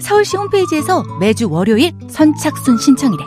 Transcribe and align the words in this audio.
서울시 0.00 0.36
홈페이지에서 0.36 1.02
매주 1.20 1.48
월요일 1.50 1.92
선착순 2.08 2.78
신청이래. 2.78 3.24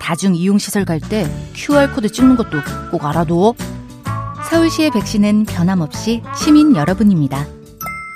다중 0.00 0.34
이용시설 0.34 0.84
갈 0.84 1.00
때 1.00 1.26
QR코드 1.54 2.10
찍는 2.10 2.36
것도 2.36 2.58
꼭 2.90 3.04
알아둬. 3.04 3.54
서울시의 4.50 4.90
백신은 4.90 5.44
변함없이 5.44 6.22
시민 6.36 6.74
여러분입니다. 6.76 7.46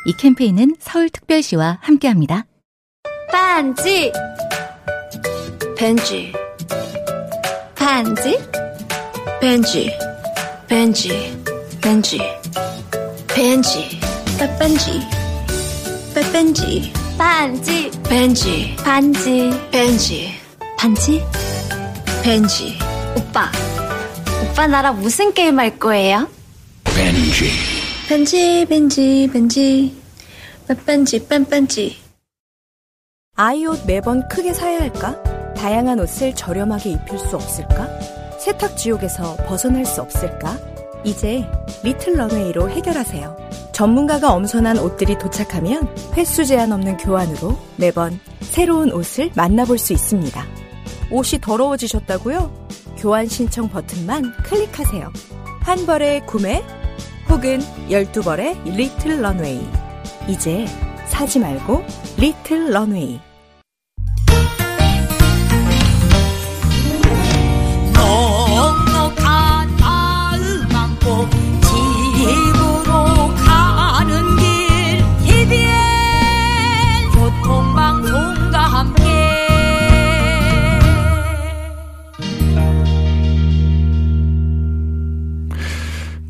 이 0.06 0.12
캠페인은 0.18 0.76
서울특별시와 0.78 1.78
함께합니다. 1.80 2.44
반지 3.32 4.12
벤지 5.76 6.32
반지 7.74 8.38
벤지 9.40 9.90
벤지 10.68 11.42
벤지 11.80 12.18
벤지 13.28 14.00
빠빤지 14.38 15.00
빠빤지 16.14 16.92
반지. 17.18 17.90
벤지. 18.02 18.76
반지. 18.76 19.50
벤지. 19.70 20.34
반지? 20.78 21.22
벤지. 22.22 22.78
오빠. 23.16 23.50
오빠 24.42 24.66
나랑 24.66 25.00
무슨 25.00 25.32
게임 25.32 25.58
할 25.58 25.78
거예요? 25.78 26.28
벤지. 26.84 27.50
벤지 28.08 28.66
벤지 28.68 29.30
벤지. 29.32 29.96
빠빤지 30.68 31.26
빤빤지. 31.26 31.96
아이 33.34 33.66
옷 33.66 33.84
매번 33.86 34.26
크게 34.28 34.52
사야 34.52 34.80
할까? 34.80 35.22
다양한 35.54 35.98
옷을 36.00 36.34
저렴하게 36.34 36.90
입힐 36.90 37.18
수 37.18 37.36
없을까? 37.36 37.88
세탁 38.38 38.76
지옥에서 38.76 39.36
벗어날 39.46 39.86
수 39.86 40.02
없을까? 40.02 40.58
이제 41.06 41.48
리틀 41.84 42.14
런웨이로 42.14 42.68
해결하세요. 42.68 43.36
전문가가 43.72 44.32
엄선한 44.32 44.78
옷들이 44.78 45.18
도착하면 45.18 45.94
횟수 46.14 46.44
제한 46.44 46.72
없는 46.72 46.96
교환으로 46.96 47.56
매번 47.76 48.18
새로운 48.40 48.92
옷을 48.92 49.30
만나볼 49.36 49.78
수 49.78 49.92
있습니다. 49.92 50.44
옷이 51.12 51.40
더러워지셨다고요? 51.40 52.66
교환 52.98 53.28
신청 53.28 53.68
버튼만 53.68 54.32
클릭하세요. 54.42 55.12
한 55.60 55.86
벌의 55.86 56.26
구매 56.26 56.64
혹은 57.30 57.60
12벌의 57.88 58.64
리틀 58.64 59.22
런웨이. 59.22 59.64
이제 60.26 60.66
사지 61.06 61.38
말고 61.38 61.84
리틀 62.18 62.72
런웨이. 62.72 63.20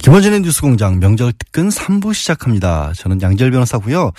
김어진의 0.07 0.43
뉴스공장 0.43 1.01
명절 1.01 1.33
특근 1.33 1.69
3부 1.69 2.15
시작합니다. 2.15 2.93
저는 2.95 3.21
양절 3.23 3.51
변호사고요. 3.51 4.13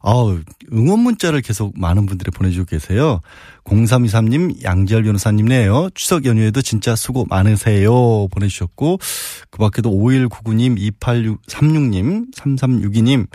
아우, 0.00 0.38
응원 0.72 1.00
문자를 1.00 1.40
계속 1.40 1.76
많은 1.76 2.06
분들이 2.06 2.30
보내주고 2.30 2.64
계세요. 2.66 3.20
0323님, 3.64 4.62
양절 4.62 5.02
변호사님네요. 5.02 5.90
추석 5.96 6.26
연휴에도 6.26 6.62
진짜 6.62 6.94
수고 6.94 7.26
많으세요. 7.28 8.28
보내주셨고, 8.28 9.00
그 9.50 9.58
밖에도 9.58 9.90
5199님, 9.90 10.78
2836님, 11.02 12.32
3362님, 12.36 13.26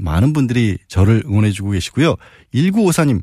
많은 0.00 0.32
분들이 0.32 0.78
저를 0.88 1.22
응원해주고 1.24 1.70
계시고요. 1.70 2.16
1954님, 2.52 3.22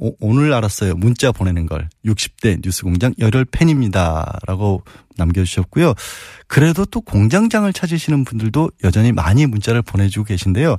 오, 0.00 0.14
오늘 0.18 0.54
알았어요. 0.54 0.94
문자 0.94 1.30
보내는 1.30 1.66
걸. 1.66 1.88
60대 2.06 2.60
뉴스공장 2.64 3.14
열혈 3.18 3.44
팬입니다. 3.44 4.38
라고 4.46 4.82
남겨주셨고요. 5.16 5.94
그래도 6.46 6.86
또 6.86 7.02
공장장을 7.02 7.70
찾으시는 7.70 8.24
분들도 8.24 8.70
여전히 8.82 9.12
많이 9.12 9.44
문자를 9.44 9.82
보내주고 9.82 10.24
계신데요. 10.24 10.78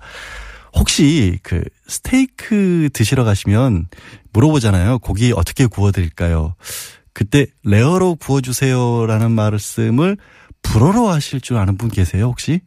혹시 0.73 1.37
그 1.43 1.61
스테이크 1.87 2.89
드시러 2.93 3.23
가시면 3.23 3.87
물어보잖아요. 4.33 4.99
고기 4.99 5.31
어떻게 5.35 5.67
구워드릴까요? 5.67 6.55
그때 7.13 7.45
레어로 7.63 8.15
구워주세요라는 8.15 9.31
말씀을 9.31 10.17
불어로 10.63 11.09
하실 11.09 11.41
줄 11.41 11.57
아는 11.57 11.77
분 11.77 11.89
계세요, 11.89 12.25
혹시? 12.25 12.61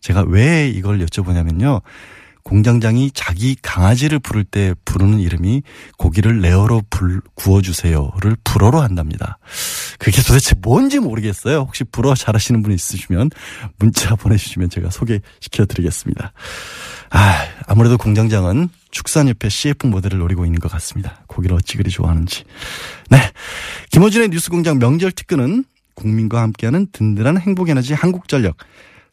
제가 0.00 0.24
왜 0.26 0.68
이걸 0.68 1.04
여쭤보냐면요. 1.04 1.82
공장장이 2.48 3.10
자기 3.12 3.56
강아지를 3.60 4.20
부를 4.20 4.42
때 4.42 4.74
부르는 4.86 5.20
이름이 5.20 5.62
고기를 5.98 6.40
레어로 6.40 6.82
불, 6.88 7.20
구워주세요를 7.34 8.38
불어로 8.42 8.80
한답니다. 8.80 9.38
그게 9.98 10.22
도대체 10.22 10.54
뭔지 10.62 10.98
모르겠어요. 10.98 11.58
혹시 11.58 11.84
불어 11.84 12.14
잘하시는 12.14 12.62
분 12.62 12.72
있으시면 12.72 13.28
문자 13.78 14.16
보내주시면 14.16 14.70
제가 14.70 14.88
소개시켜 14.88 15.66
드리겠습니다. 15.66 16.32
아, 17.10 17.44
아무래도 17.66 17.98
공장장은 17.98 18.70
축산협회 18.92 19.50
CF 19.50 19.86
모델을 19.86 20.18
노리고 20.18 20.46
있는 20.46 20.58
것 20.58 20.72
같습니다. 20.72 21.22
고기를 21.26 21.54
어찌 21.54 21.76
그리 21.76 21.90
좋아하는지. 21.90 22.44
네. 23.10 23.18
김호준의 23.90 24.30
뉴스공장 24.30 24.78
명절 24.78 25.12
특근은 25.12 25.64
국민과 25.92 26.40
함께하는 26.40 26.86
든든한 26.92 27.38
행복에너지 27.40 27.92
한국전력. 27.92 28.56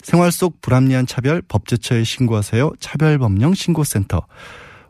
생활 0.06 0.32
속 0.32 0.62
불합리한 0.62 1.08
차별 1.08 1.42
법제처에 1.42 2.04
신고하세요. 2.04 2.74
차별법령 2.80 3.56
신고센터. 3.56 4.28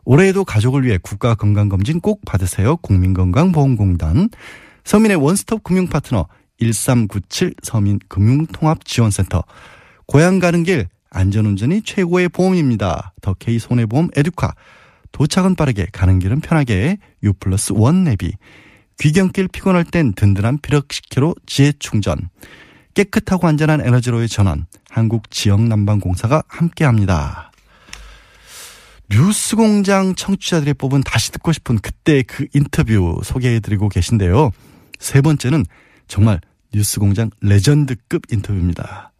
올해에도 0.04 0.44
가족을 0.44 0.84
위해 0.84 0.98
국가 1.02 1.34
건강검진 1.34 2.00
꼭 2.00 2.20
받으세요. 2.26 2.76
국민건강보험공단. 2.76 4.28
서민의 4.84 5.16
원스톱 5.16 5.64
금융 5.64 5.86
파트너 5.86 6.26
1397 6.60 7.54
서민금융통합지원센터. 7.62 9.42
고향 10.06 10.38
가는 10.38 10.62
길 10.64 10.86
안전운전이 11.08 11.80
최고의 11.80 12.28
보험입니다. 12.28 13.14
더케이 13.22 13.58
손해보험 13.58 14.10
에듀카. 14.14 14.54
도착은 15.12 15.54
빠르게 15.54 15.86
가는 15.92 16.18
길은 16.18 16.40
편하게 16.40 16.98
U 17.22 17.32
플러스 17.32 17.72
원 17.74 18.04
내비. 18.04 18.34
귀경길 19.00 19.48
피곤할 19.48 19.84
땐 19.84 20.12
든든한 20.12 20.58
피력 20.60 20.88
10kg 20.88 21.36
지혜 21.46 21.72
충전. 21.78 22.28
깨끗하고 22.96 23.46
안전한 23.46 23.82
에너지로의 23.82 24.26
전환. 24.28 24.66
한국 24.88 25.30
지역난방공사가 25.30 26.42
함께합니다. 26.48 27.52
뉴스공장 29.10 30.14
청취자들이 30.14 30.74
뽑은 30.74 31.02
다시 31.02 31.30
듣고 31.30 31.52
싶은 31.52 31.78
그때 31.78 32.22
그 32.22 32.46
인터뷰 32.54 33.20
소개해드리고 33.22 33.90
계신데요. 33.90 34.50
세 34.98 35.20
번째는 35.20 35.64
정말 36.08 36.40
뉴스공장 36.74 37.30
레전드급 37.42 38.22
인터뷰입니다. 38.32 39.12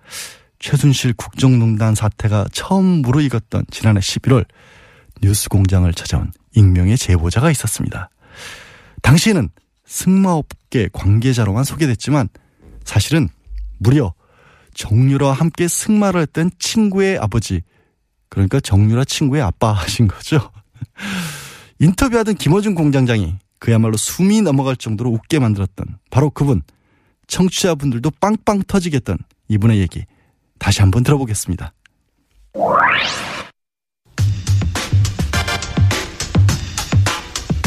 최순실 0.59 1.13
국정농단 1.13 1.95
사태가 1.95 2.47
처음 2.53 2.85
무르익었던 3.03 3.67
지난해 3.71 4.01
11월 4.01 4.47
뉴스공장을 5.23 5.93
찾아온 5.93 6.33
익명의 6.55 6.97
제보자가 6.97 7.51
있었습니다. 7.51 8.09
당시에는 9.03 9.51
승마업계 9.85 10.89
관계자로만 10.95 11.63
소개됐지만 11.65 12.29
사실은 12.85 13.29
무려 13.79 14.15
정유라와 14.75 15.33
함께 15.33 15.69
승마를 15.69 16.21
했던 16.23 16.51
친구의 16.59 17.19
아버지 17.19 17.63
그러니까 18.29 18.61
정유라 18.61 19.05
친구의 19.05 19.43
아빠 19.43 19.73
하신 19.73 20.09
거죠. 20.09 20.51
인터뷰하던 21.79 22.35
김어준 22.35 22.75
공장장이 22.75 23.37
그야말로 23.59 23.97
숨이 23.97 24.43
넘어갈 24.43 24.77
정도로 24.77 25.11
웃게 25.11 25.39
만들었던 25.39 25.99
바로 26.11 26.31
그분 26.31 26.63
청취자분들도 27.27 28.11
빵빵 28.21 28.63
터지겠던 28.67 29.19
이분의 29.49 29.81
얘기 29.81 30.05
다시 30.59 30.81
한번 30.81 31.03
들어보겠습니다. 31.03 31.73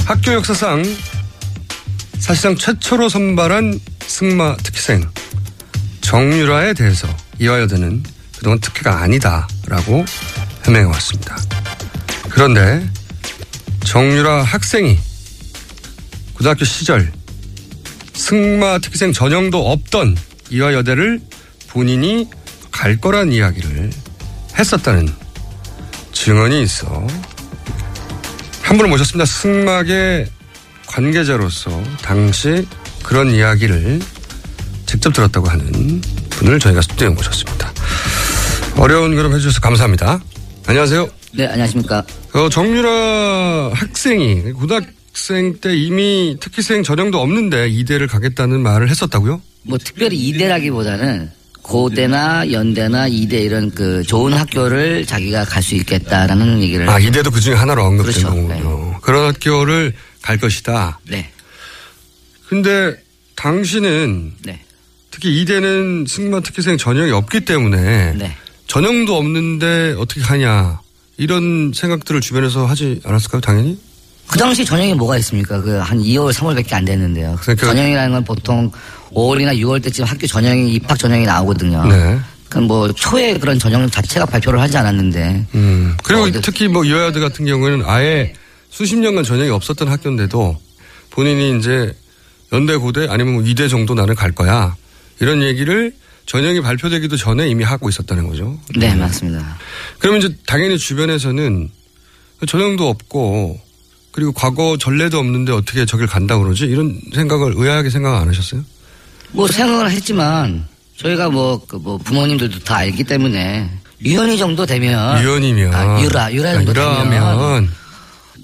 학교 0.06 0.34
역사상 0.34 0.84
사실상 2.18 2.56
최초로 2.56 3.10
선발한 3.10 3.80
승마 4.02 4.58
특기생 4.58 5.02
정유라에 6.10 6.74
대해서 6.74 7.08
이화여대는 7.38 8.02
그동안 8.36 8.60
특혜가 8.60 9.04
아니다라고 9.04 10.04
해명해 10.66 10.86
왔습니다. 10.86 11.38
그런데 12.32 12.84
정유라 13.82 14.42
학생이 14.42 14.98
고등학교 16.34 16.66
시절 16.66 17.12
승마 18.16 18.80
특기생 18.80 19.14
전형도 19.14 19.70
없던 19.70 20.18
이화여대를 20.50 21.22
본인이 21.68 22.28
갈 22.72 22.98
거란 22.98 23.32
이야기를 23.32 23.92
했었다는 24.58 25.14
증언이 26.12 26.64
있어 26.64 27.06
한 28.64 28.78
분을 28.78 28.90
모셨습니다. 28.90 29.26
승막의 29.28 30.28
관계자로서 30.88 31.84
당시 32.02 32.68
그런 33.04 33.30
이야기를 33.30 34.00
직접 34.90 35.14
들었다고 35.14 35.48
하는 35.48 36.02
분을 36.32 36.58
저희가 36.60 36.82
스튜디오에 36.82 37.10
모셨습니다. 37.10 37.72
어려운 38.76 39.16
걸음 39.16 39.32
해주셔서 39.36 39.62
감사합니다. 39.62 40.20
안녕하세요. 40.66 41.08
네, 41.34 41.46
안녕하십니까. 41.46 42.04
어, 42.34 42.50
정유라 42.50 43.70
학생이 43.76 44.52
고등학생 44.54 45.60
때 45.62 45.76
이미 45.78 46.38
특기생 46.40 46.82
전형도 46.82 47.22
없는데 47.22 47.70
이대를 47.70 48.08
가겠다는 48.08 48.62
말을 48.62 48.90
했었다고요? 48.90 49.40
뭐 49.62 49.78
특별히 49.78 50.18
이대라기보다는 50.30 51.30
고대나 51.62 52.52
연대나 52.52 53.10
이대 53.10 53.42
이런 53.42 53.70
그 53.70 54.02
좋은 54.02 54.34
학교를 54.34 55.06
자기가 55.06 55.46
갈 55.46 55.62
수 55.62 55.76
있겠다라는 55.76 56.64
얘기를. 56.64 56.90
아, 56.90 56.98
이대도 56.98 57.30
그 57.30 57.40
중에 57.40 57.54
하나로 57.54 57.84
언급된 57.84 58.12
그렇죠. 58.12 58.28
거군요. 58.30 59.00
그런 59.02 59.28
학교를 59.28 59.94
갈 60.24 60.40
것이다. 60.40 61.00
네, 61.08 61.30
근데 62.48 62.96
당신은 63.36 64.34
네, 64.46 64.60
특히 65.20 65.42
이대는 65.42 66.06
승마 66.08 66.40
특기생 66.40 66.78
전형이 66.78 67.12
없기 67.12 67.42
때문에 67.42 68.14
네. 68.14 68.34
전형도 68.68 69.18
없는데 69.18 69.96
어떻게 70.00 70.22
가냐 70.22 70.80
이런 71.18 71.74
생각들을 71.76 72.22
주변에서 72.22 72.66
하지 72.66 73.02
않았을까요? 73.04 73.42
당연히. 73.42 73.78
그 74.28 74.38
당시 74.40 74.64
전형이 74.64 74.94
뭐가 74.94 75.18
있습니까? 75.18 75.60
그 75.62 75.82
한 75.82 76.00
2월, 76.00 76.32
3월밖에 76.32 76.72
안 76.74 76.86
됐는데요. 76.86 77.38
그러니까- 77.42 77.68
전형이라는 77.68 78.12
건 78.14 78.24
보통 78.24 78.72
5월이나 79.12 79.58
6월 79.60 79.84
때쯤 79.84 80.06
학교 80.06 80.26
전형이 80.26 80.76
입학 80.76 80.98
전형이 80.98 81.26
나오거든요. 81.26 81.86
네. 81.88 82.18
그뭐 82.48 82.94
초에 82.94 83.38
그런 83.38 83.60
전형 83.60 83.90
자체가 83.90 84.26
발표를 84.26 84.62
하지 84.62 84.78
않았는데 84.78 85.48
음. 85.54 85.98
그리고 86.02 86.22
어, 86.24 86.32
네. 86.32 86.40
특히 86.42 86.70
뭐 86.70 86.86
이화여대 86.86 87.20
같은 87.20 87.46
경우에는 87.46 87.84
아예 87.86 88.34
수십 88.70 88.96
년간 88.98 89.26
전형이 89.26 89.50
없었던 89.50 89.90
학교인데도 89.90 90.58
본인이 91.10 91.60
이제 91.60 91.94
연대 92.54 92.78
고대 92.78 93.08
아니면 93.10 93.34
뭐 93.34 93.44
이대 93.44 93.68
정도 93.68 93.94
나는 93.94 94.16
갈 94.16 94.32
거야 94.32 94.76
이런 95.20 95.42
얘기를 95.44 95.94
전형이 96.26 96.62
발표되기도 96.62 97.18
전에 97.18 97.48
이미 97.50 97.64
하고 97.64 97.90
있었다는 97.90 98.28
거죠. 98.28 98.58
네 98.76 98.94
맞습니다. 98.96 99.58
그러면 99.98 100.22
이제 100.22 100.36
당연히 100.46 100.78
주변에서는 100.78 101.70
전형도 102.48 102.88
없고 102.88 103.60
그리고 104.12 104.32
과거 104.32 104.78
전례도 104.78 105.18
없는데 105.18 105.52
어떻게 105.52 105.86
저길 105.86 106.08
간다 106.08 106.38
그러지 106.38 106.66
이런 106.66 107.00
생각을 107.14 107.54
의아하게 107.56 107.90
생각 107.90 108.20
안 108.22 108.28
하셨어요? 108.28 108.64
뭐 109.32 109.48
생각을 109.48 109.92
했지만 109.92 110.68
저희가 110.98 111.30
뭐, 111.30 111.64
그 111.66 111.78
뭐 111.78 111.98
부모님들도 111.98 112.60
다 112.60 112.78
알기 112.78 113.04
때문에 113.04 113.70
유연이 114.04 114.38
정도 114.38 114.66
되면 114.66 115.22
유연이면 115.24 115.74
아, 115.74 116.02
유라 116.02 116.34
유라 116.34 116.54
정도 116.54 116.74
되면 116.74 117.06
유라면 117.06 117.70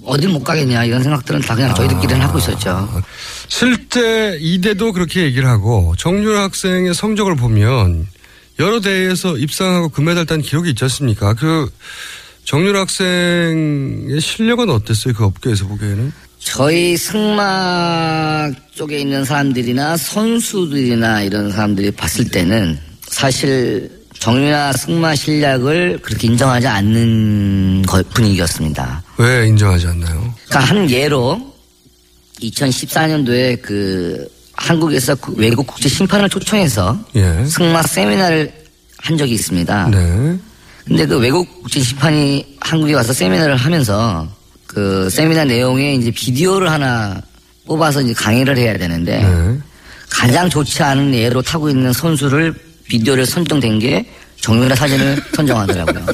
어딜 0.06 0.28
못 0.30 0.42
가겠냐 0.42 0.84
이런 0.84 1.02
생각들은 1.02 1.40
다 1.40 1.54
그냥 1.54 1.74
저희들끼리는 1.74 2.20
하고 2.20 2.38
있었죠. 2.38 3.02
실제 3.48 4.38
이대도 4.40 4.92
그렇게 4.92 5.22
얘기를 5.22 5.48
하고 5.48 5.94
정유라 5.98 6.42
학생의 6.44 6.94
성적을 6.94 7.36
보면 7.36 8.06
여러 8.58 8.80
대회에서 8.80 9.36
입상하고 9.36 9.88
금메달 9.90 10.24
딴 10.26 10.40
기록이 10.40 10.70
있지 10.70 10.84
않습니까? 10.84 11.34
그 11.34 11.68
정유라 12.44 12.80
학생의 12.82 14.20
실력은 14.20 14.70
어땠어요? 14.70 15.12
그 15.14 15.24
업계에서 15.24 15.66
보기에는? 15.66 16.12
저희 16.38 16.96
승마 16.96 18.50
쪽에 18.74 19.00
있는 19.00 19.24
사람들이나 19.24 19.96
선수들이나 19.96 21.22
이런 21.22 21.50
사람들이 21.50 21.90
봤을 21.90 22.28
때는 22.28 22.78
사실 23.08 23.90
정유나 24.18 24.72
승마 24.72 25.14
실력을 25.14 25.98
그렇게 26.02 26.26
인정하지 26.28 26.66
않는 26.66 27.82
거- 27.82 28.02
분위기였습니다. 28.14 29.02
왜 29.18 29.46
인정하지 29.48 29.86
않나요? 29.88 30.34
그러니까 30.48 30.60
한 30.60 30.90
예로 30.90 31.54
2014년도에 32.40 33.60
그 33.62 34.26
한국에서 34.54 35.14
그 35.16 35.32
외국 35.36 35.66
국제 35.66 35.88
심판을 35.88 36.28
초청해서 36.28 36.98
예. 37.16 37.44
승마 37.46 37.82
세미나를 37.82 38.52
한 38.98 39.16
적이 39.16 39.34
있습니다. 39.34 39.88
네. 39.90 40.38
근데 40.86 41.06
그 41.06 41.18
외국 41.18 41.62
국제 41.62 41.80
심판이 41.80 42.44
한국에 42.60 42.94
와서 42.94 43.12
세미나를 43.12 43.56
하면서 43.56 44.26
그 44.66 45.08
세미나 45.10 45.44
내용에 45.44 45.94
이제 45.94 46.10
비디오를 46.10 46.70
하나 46.70 47.20
뽑아서 47.66 48.00
이제 48.02 48.12
강의를 48.14 48.56
해야 48.56 48.78
되는데 48.78 49.18
네. 49.22 49.58
가장 50.08 50.48
좋지 50.48 50.82
않은 50.82 51.12
예로 51.14 51.42
타고 51.42 51.68
있는 51.68 51.92
선수를 51.92 52.54
비디오를 52.88 53.26
선정된 53.26 53.78
게 53.78 54.04
정유라 54.40 54.74
사진을 54.76 55.22
선정하더라고요. 55.34 56.06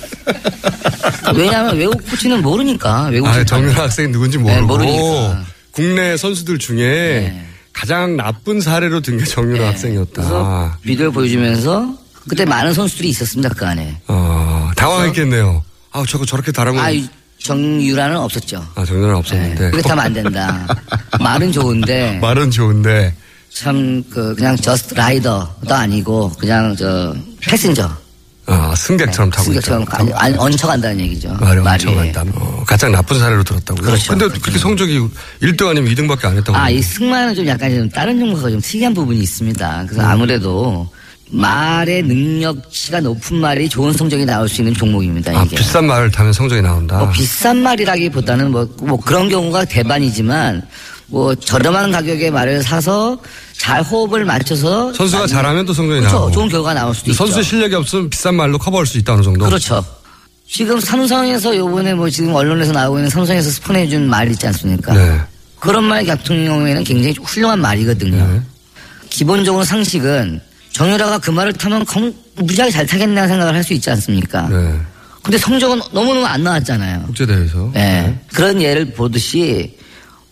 왜냐하면 1.36 1.76
외국 1.76 2.04
코치는 2.08 2.42
모르니까 2.42 3.06
외국 3.06 3.28
아. 3.28 3.44
정유라 3.44 3.84
학생이 3.84 4.08
누군지 4.12 4.38
네, 4.38 4.60
모르고 4.60 4.66
모르니까. 4.66 5.44
국내 5.70 6.16
선수들 6.16 6.58
중에 6.58 6.78
네. 6.84 7.46
가장 7.72 8.16
나쁜 8.16 8.60
사례로 8.60 9.00
든 9.00 9.18
게 9.18 9.24
정유라 9.24 9.52
그래서 9.58 9.68
학생이었다. 9.72 10.78
비디오를 10.82 11.12
보여주면서 11.12 11.94
그때 12.28 12.44
많은 12.44 12.72
선수들이 12.74 13.08
있었습니다 13.10 13.48
그 13.54 13.66
안에. 13.66 14.00
어, 14.08 14.70
당황했겠네요. 14.76 15.64
아, 15.92 16.04
저거 16.08 16.24
저렇게 16.24 16.52
다르면 16.52 16.84
아 16.84 16.90
정유라는 17.38 18.16
없었죠. 18.18 18.64
아, 18.74 18.84
정유라 18.84 19.12
네, 19.12 19.18
없었는데. 19.18 19.70
그렇게 19.70 19.88
하면 19.88 20.04
안 20.04 20.12
된다. 20.12 20.66
말은 21.20 21.50
좋은데 21.52 22.18
말은 22.20 22.50
좋은데. 22.50 23.14
참 23.54 24.02
그 24.10 24.34
그냥 24.34 24.56
just 24.56 24.94
rider도 24.94 25.74
아니고 25.74 26.30
그냥 26.38 26.74
저 26.76 27.14
passenger 27.40 27.90
아, 28.46 28.74
승객처럼 28.76 29.30
타고 29.30 29.44
승객처럼 29.44 29.82
있다. 29.82 29.98
아니, 30.16 30.34
얹혀간다는 30.36 31.00
얘기죠. 31.00 31.32
말이 31.40 31.60
말이. 31.60 31.86
엄청난다. 31.86 32.24
어, 32.34 32.64
가장 32.66 32.90
나쁜 32.90 33.18
사례로 33.18 33.44
들었다고요? 33.44 33.86
그렇죠. 33.86 34.10
근데 34.16 34.28
그렇게 34.40 34.58
성적이 34.58 34.98
1등 35.42 35.68
아니면 35.68 35.94
2등밖에 35.94 36.24
안 36.24 36.36
했다고. 36.36 36.58
아, 36.58 36.68
이. 36.68 36.82
승마는 36.82 37.34
좀 37.36 37.46
약간 37.46 37.72
좀 37.72 37.88
다른 37.88 38.18
종목과 38.18 38.50
좀 38.50 38.60
특이한 38.60 38.94
부분이 38.94 39.20
있습니다. 39.20 39.84
그래서 39.88 40.02
아무래도 40.02 40.88
말의 41.30 42.02
능력치가 42.02 43.00
높은 43.00 43.36
말이 43.36 43.68
좋은 43.68 43.92
성적이 43.92 44.24
나올 44.26 44.48
수 44.48 44.60
있는 44.60 44.74
종목입니다. 44.74 45.38
아, 45.38 45.44
이게. 45.44 45.56
비싼 45.56 45.86
말을 45.86 46.10
타면 46.10 46.32
성적이 46.32 46.62
나온다. 46.62 46.98
뭐 46.98 47.10
비싼 47.10 47.62
말이라기보다는 47.62 48.50
뭐, 48.50 48.68
뭐 48.80 48.98
그런 49.00 49.28
경우가 49.28 49.66
대반이지만 49.66 50.62
뭐 51.12 51.34
저렴한 51.34 51.92
가격의 51.92 52.30
말을 52.30 52.62
사서 52.62 53.18
잘 53.58 53.82
호흡을 53.82 54.24
맞춰서 54.24 54.92
선수가 54.94 55.26
잘하면 55.26 55.66
또 55.66 55.74
성적이 55.74 56.00
그렇죠. 56.00 56.16
나오고. 56.16 56.30
좋은 56.32 56.48
결과가 56.48 56.72
나올 56.74 56.94
수도 56.94 57.10
있죠. 57.10 57.18
선수 57.18 57.42
실력이 57.42 57.74
없으면 57.74 58.08
비싼 58.08 58.34
말로 58.34 58.56
커버할 58.58 58.86
수 58.86 58.96
있다 58.96 59.12
어느 59.12 59.22
정도. 59.22 59.44
그렇죠. 59.44 59.84
지금 60.48 60.80
삼성에서 60.80 61.54
요번에 61.54 61.92
뭐 61.92 62.08
지금 62.08 62.34
언론에서 62.34 62.72
나오고 62.72 62.96
있는 62.98 63.10
삼성에서 63.10 63.50
스폰해준 63.50 64.08
말 64.08 64.30
있지 64.30 64.46
않습니까? 64.46 64.94
네. 64.94 65.20
그런 65.60 65.84
말 65.84 66.04
같은 66.06 66.46
경우에는 66.46 66.82
굉장히 66.82 67.14
훌륭한 67.22 67.60
말이거든요. 67.60 68.16
네. 68.26 68.40
기본적으로 69.10 69.64
상식은 69.64 70.40
정유라가 70.72 71.18
그 71.18 71.30
말을 71.30 71.52
타면 71.52 71.84
검- 71.84 72.14
무지하게 72.36 72.72
잘 72.72 72.86
타겠나 72.86 73.28
생각을 73.28 73.54
할 73.54 73.62
수 73.62 73.74
있지 73.74 73.90
않습니까? 73.90 74.48
네. 74.48 74.80
근데 75.22 75.36
성적은 75.36 75.80
너무너무 75.92 76.24
안 76.24 76.42
나왔잖아요. 76.42 77.02
국제대회에서. 77.02 77.70
네. 77.74 78.18
그런 78.32 78.60
예를 78.62 78.92
보듯이 78.94 79.76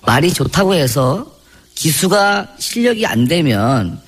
말이 0.06 0.32
좋다고 0.32 0.74
해서 0.74 1.26
기수가 1.74 2.48
실력이 2.58 3.06
안 3.06 3.26
되면 3.26 4.00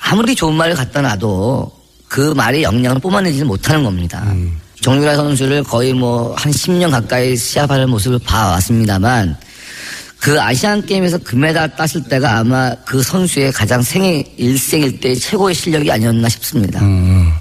아무리 0.00 0.34
좋은 0.34 0.54
말을 0.54 0.74
갖다 0.74 1.00
놔도 1.02 1.70
그 2.08 2.32
말의 2.34 2.62
영향을 2.62 3.00
뿜어내지는 3.00 3.46
못하는 3.46 3.84
겁니다. 3.84 4.22
음. 4.28 4.58
정유라 4.80 5.14
선수를 5.16 5.62
거의 5.62 5.92
뭐 5.92 6.34
한 6.36 6.50
10년 6.52 6.90
가까이 6.90 7.36
시합하는 7.36 7.90
모습을 7.90 8.18
봐왔습니다만 8.20 9.36
그 10.18 10.40
아시안 10.40 10.84
게임에서 10.84 11.18
금메달 11.18 11.76
땄을 11.76 12.04
때가 12.08 12.38
아마 12.38 12.74
그 12.86 13.02
선수의 13.02 13.52
가장 13.52 13.82
생애 13.82 14.24
일생일 14.36 15.00
때 15.00 15.14
최고의 15.14 15.54
실력이 15.54 15.90
아니었나 15.92 16.28
싶습니다. 16.28 16.80
음. 16.80 17.32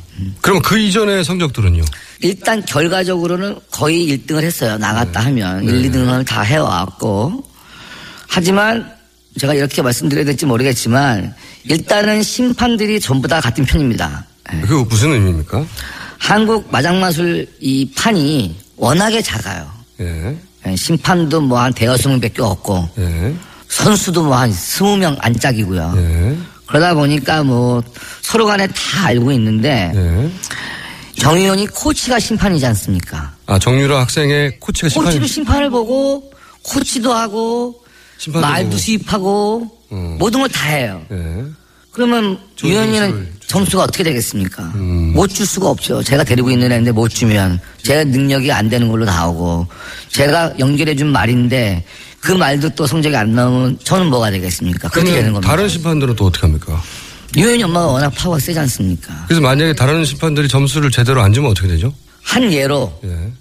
그럼 0.41 0.61
그 0.61 0.77
이전의 0.77 1.23
성적들은요? 1.23 1.83
일단 2.21 2.63
결과적으로는 2.65 3.55
거의 3.71 4.07
1등을 4.09 4.43
했어요. 4.43 4.77
나갔다 4.77 5.21
하면. 5.21 5.65
네. 5.65 5.71
1, 5.71 5.91
2등을 5.91 6.25
다 6.27 6.41
해왔고. 6.41 7.43
하지만 8.29 8.89
제가 9.39 9.53
이렇게 9.55 9.81
말씀드려야 9.81 10.24
될지 10.25 10.45
모르겠지만 10.45 11.33
일단은 11.65 12.21
심판들이 12.24 13.00
전부 13.00 13.27
다 13.27 13.41
같은 13.41 13.65
편입니다. 13.65 14.24
예. 14.53 14.62
그거 14.62 14.83
무슨 14.86 15.12
의미입니까? 15.13 15.65
한국 16.19 16.71
마장마술 16.71 17.48
이 17.59 17.89
판이 17.95 18.55
워낙에 18.77 19.21
작아요. 19.21 19.69
예. 20.00 20.38
예, 20.67 20.75
심판도 20.75 21.41
뭐 21.41 21.59
한 21.59 21.74
대여섯 21.74 22.12
명밖에 22.12 22.41
없고 22.41 22.89
예. 23.00 23.33
선수도 23.67 24.24
뭐 24.24 24.36
한 24.36 24.51
스무 24.51 24.98
명 24.98 25.17
안짝이고요. 25.19 25.93
예. 25.98 26.38
그러다 26.67 26.93
보니까 26.93 27.43
뭐 27.43 27.81
서로 28.21 28.45
간에 28.45 28.67
다 28.67 29.05
알고 29.05 29.31
있는데 29.31 29.91
예. 29.95 30.29
정의원이 31.19 31.67
코치가 31.67 32.19
심판이지 32.19 32.65
않습니까? 32.67 33.33
아, 33.48 33.57
정유라 33.57 34.00
학생의 34.01 34.59
코치가 34.59 34.88
심판이 34.89 35.15
코치도 35.15 35.27
심판을 35.27 35.69
보고 35.69 36.31
코치도 36.63 37.12
하고 37.13 37.83
심판도 38.19 38.47
말도. 38.47 38.77
수입하고 38.77 39.67
음. 39.91 40.17
모든 40.19 40.41
걸 40.41 40.49
다 40.49 40.67
해요. 40.69 41.01
예. 41.11 41.43
그러면 41.91 42.38
주죠. 42.55 42.69
점수가 43.47 43.83
어떻게 43.83 44.03
되겠습니까? 44.03 44.63
음. 44.75 45.13
못줄 45.13 45.45
수가 45.45 45.69
없죠. 45.69 46.03
제가 46.03 46.23
데리고 46.23 46.51
있는 46.51 46.71
애인데 46.71 46.91
못 46.91 47.09
주면 47.09 47.59
제가 47.83 48.03
능력이 48.03 48.51
안 48.51 48.69
되는 48.69 48.88
걸로 48.89 49.05
나오고 49.05 49.65
제가 50.09 50.53
연결해 50.59 50.95
준 50.95 51.07
말인데 51.07 51.83
그 52.19 52.31
말도 52.31 52.69
또 52.75 52.85
성적이 52.85 53.15
안 53.15 53.33
나오면 53.33 53.79
저는 53.83 54.05
뭐가 54.07 54.29
되겠습니까? 54.29 54.89
그렇게 54.89 55.11
되는 55.13 55.33
겁니다. 55.33 55.49
다른 55.49 55.67
심판들은 55.67 56.15
또 56.15 56.25
어떻게 56.27 56.45
합니까? 56.45 56.81
유현이 57.35 57.63
엄마가 57.63 57.88
워낙 57.88 58.09
파워가 58.11 58.39
세지 58.39 58.59
않습니까? 58.59 59.25
그래서 59.27 59.41
만약에 59.41 59.73
다른 59.73 60.05
심판들이 60.05 60.47
점수를 60.47 60.91
제대로 60.91 61.21
안 61.21 61.33
주면 61.33 61.49
어떻게 61.51 61.67
되죠? 61.67 61.93
한 62.21 62.51
예로 62.53 62.99
예. 63.05 63.31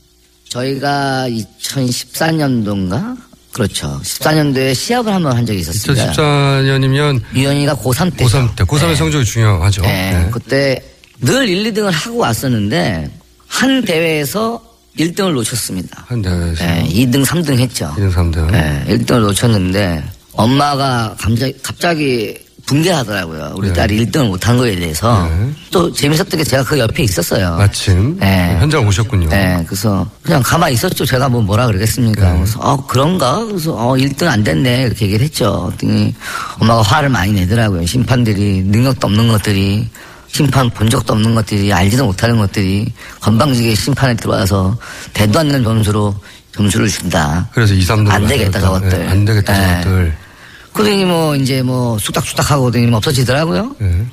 저희가 0.48 1.26
2014년도인가? 1.28 3.16
그렇죠. 3.52 4.00
14년도에 4.02 4.74
시합을 4.74 5.12
한 5.12 5.22
번 5.22 5.36
한 5.36 5.44
적이 5.46 5.60
있었습니다. 5.60 6.12
2014년이면 6.12 7.20
유현이가 7.34 7.76
고3 7.76 8.16
때. 8.16 8.24
고3 8.24 8.56
때, 8.56 8.64
고3의 8.64 8.94
성적이 8.96 9.24
중요하죠. 9.24 9.82
네. 9.82 10.12
네. 10.12 10.30
그때 10.30 10.82
늘 11.20 11.48
1, 11.48 11.72
2등을 11.72 11.90
하고 11.90 12.18
왔었는데 12.18 13.10
한 13.46 13.84
대회에서 13.84 14.62
1등을 14.98 15.32
놓쳤습니다. 15.32 16.04
한 16.08 16.22
대회에서 16.22 16.64
네, 16.64 16.84
2등, 16.88 17.24
3등 17.24 17.56
했죠. 17.58 17.92
2등, 17.96 18.12
3등. 18.12 18.50
네, 18.50 18.84
1등을 18.88 19.20
놓쳤는데 19.20 20.04
엄마가 20.32 21.16
갑자기, 21.18 21.54
갑자기 21.62 22.34
분개하더라고요. 22.68 23.52
우리 23.56 23.68
네. 23.68 23.74
딸이 23.74 24.06
1등을 24.06 24.28
못한 24.28 24.56
거에 24.58 24.76
대해서. 24.76 25.26
네. 25.26 25.50
또 25.70 25.90
재밌었던 25.90 26.38
게 26.38 26.44
제가 26.44 26.62
그 26.62 26.78
옆에 26.78 27.02
있었어요. 27.02 27.56
마침 27.56 28.18
네. 28.18 28.56
현장 28.60 28.86
오셨군요. 28.86 29.28
네, 29.30 29.64
그래서 29.66 30.06
그냥 30.22 30.42
가만히 30.42 30.74
있었죠. 30.74 31.04
제가 31.06 31.28
뭐 31.28 31.40
뭐라 31.40 31.66
그러겠습니까. 31.66 32.30
네. 32.32 32.38
그래서 32.38 32.60
어 32.60 32.86
그런가? 32.86 33.44
그래서 33.46 33.72
어 33.74 33.94
1등 33.94 34.26
안 34.28 34.44
됐네 34.44 34.82
이렇게 34.82 35.06
얘기를 35.06 35.24
했죠. 35.24 35.72
그랬더니 35.78 36.14
엄마가 36.60 36.82
화를 36.82 37.08
많이 37.08 37.32
내더라고요. 37.32 37.86
심판들이 37.86 38.62
능력도 38.66 39.06
없는 39.06 39.28
것들이 39.28 39.88
심판 40.30 40.68
본 40.68 40.90
적도 40.90 41.14
없는 41.14 41.34
것들이 41.34 41.72
알지도 41.72 42.04
못하는 42.04 42.36
것들이 42.36 42.92
건방지게 43.20 43.74
심판에 43.74 44.14
들어와서 44.14 44.76
대도 45.14 45.38
않는 45.38 45.64
점수로 45.64 46.14
점수를 46.52 46.88
준다. 46.88 47.48
그래서 47.54 47.72
2, 47.72 47.80
3등. 47.80 48.10
안 48.10 48.26
되겠다 48.26 48.60
저것들. 48.60 49.08
안 49.08 49.24
되겠다 49.24 49.52
네. 49.54 49.82
저것들. 49.82 50.14
그러더니 50.72 51.04
뭐 51.04 51.34
이제 51.36 51.62
뭐 51.62 51.98
쑥닥쑥닥 51.98 52.50
하고 52.50 52.64
그러더니 52.70 52.92
없어지더라고요. 52.94 53.76
네. 53.78 54.06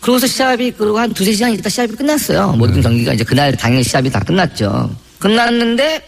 그러고서 0.00 0.26
시합이 0.26 0.70
그러고 0.72 0.98
한 0.98 1.12
두세 1.12 1.32
시간 1.32 1.52
있다 1.52 1.68
시합이 1.68 1.94
끝났어요. 1.96 2.52
모든 2.52 2.80
경기가 2.80 3.12
이제 3.12 3.24
그날 3.24 3.56
당일 3.56 3.82
시합이 3.82 4.10
다 4.10 4.20
끝났죠. 4.20 4.90
끝났는데 5.18 6.02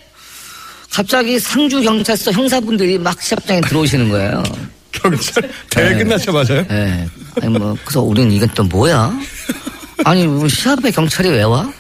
갑자기 0.93 1.39
상주 1.39 1.83
경찰서 1.83 2.33
형사분들이 2.33 2.99
막 2.99 3.21
시합장에 3.21 3.61
들어오시는 3.63 4.09
거예요. 4.09 4.43
경찰 4.93 5.51
대회 5.71 5.91
네. 5.95 6.05
끝나자마자요? 6.05 6.65
예. 6.71 7.09
아니 7.43 7.59
뭐 7.59 7.77
그래서 7.85 8.01
우리는 8.03 8.33
이건 8.33 8.49
또 8.55 8.65
뭐야? 8.65 9.13
아니 10.05 10.27
뭐 10.27 10.49
시합에 10.49 10.91
경찰이 10.91 11.29
왜 11.29 11.43
와? 11.43 11.71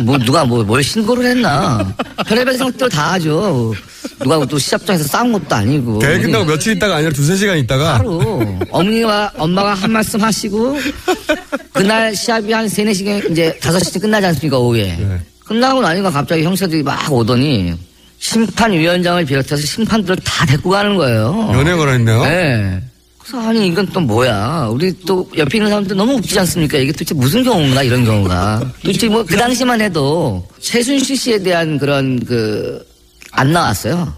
뭐 0.00 0.18
누가 0.18 0.44
뭐 0.44 0.64
뭘 0.64 0.82
신고를 0.82 1.26
했나? 1.30 1.94
별의별 2.26 2.54
생각들 2.56 2.88
다 2.88 3.12
하죠. 3.12 3.74
누가 4.20 4.44
또 4.46 4.58
시합장에서 4.58 5.04
싸운 5.04 5.32
것도 5.32 5.54
아니고. 5.54 5.98
대회 6.00 6.18
끝나고 6.20 6.44
며칠 6.44 6.76
있다가 6.76 6.96
아니라 6.96 7.12
두세 7.12 7.36
시간 7.36 7.56
있다가 7.58 7.98
바로 7.98 8.58
어머니와 8.70 9.32
엄마가 9.36 9.74
한 9.74 9.92
말씀 9.92 10.20
하시고 10.22 10.76
그날 11.72 12.14
시합이 12.14 12.52
한 12.52 12.68
세네 12.68 12.94
시간 12.94 13.22
이제 13.30 13.56
다섯 13.62 13.78
시쯤 13.80 14.00
끝나지 14.02 14.26
않습니까 14.26 14.58
오후에 14.58 14.96
네. 14.98 15.20
끝나고 15.44 15.80
나니까 15.80 16.10
갑자기 16.10 16.42
형사들이 16.42 16.82
막 16.82 17.10
오더니 17.12 17.74
심판위원장을 18.18 19.24
비롯해서 19.24 19.56
심판들을 19.56 20.16
다 20.24 20.44
데리고 20.46 20.70
가는 20.70 20.96
거예요. 20.96 21.50
연행을 21.54 21.94
했네요. 21.94 22.22
네. 22.24 22.82
그래서 23.18 23.46
아니 23.48 23.68
이건 23.68 23.86
또 23.92 24.00
뭐야? 24.00 24.68
우리 24.72 24.92
또 25.06 25.28
옆에 25.36 25.58
있는 25.58 25.70
사람들 25.70 25.96
너무 25.96 26.14
웃기지 26.14 26.38
않습니까? 26.40 26.78
이게 26.78 26.90
도대체 26.92 27.14
무슨 27.14 27.44
경우인가 27.44 27.82
이런 27.82 28.04
경우가. 28.04 28.72
도대체 28.82 29.08
뭐 29.08 29.22
그 29.24 29.36
당시만 29.36 29.80
해도 29.80 30.44
최순실 30.60 31.16
씨에 31.16 31.38
대한 31.42 31.78
그런 31.78 32.18
그 32.24 32.84
안 33.32 33.52
나왔어요. 33.52 34.12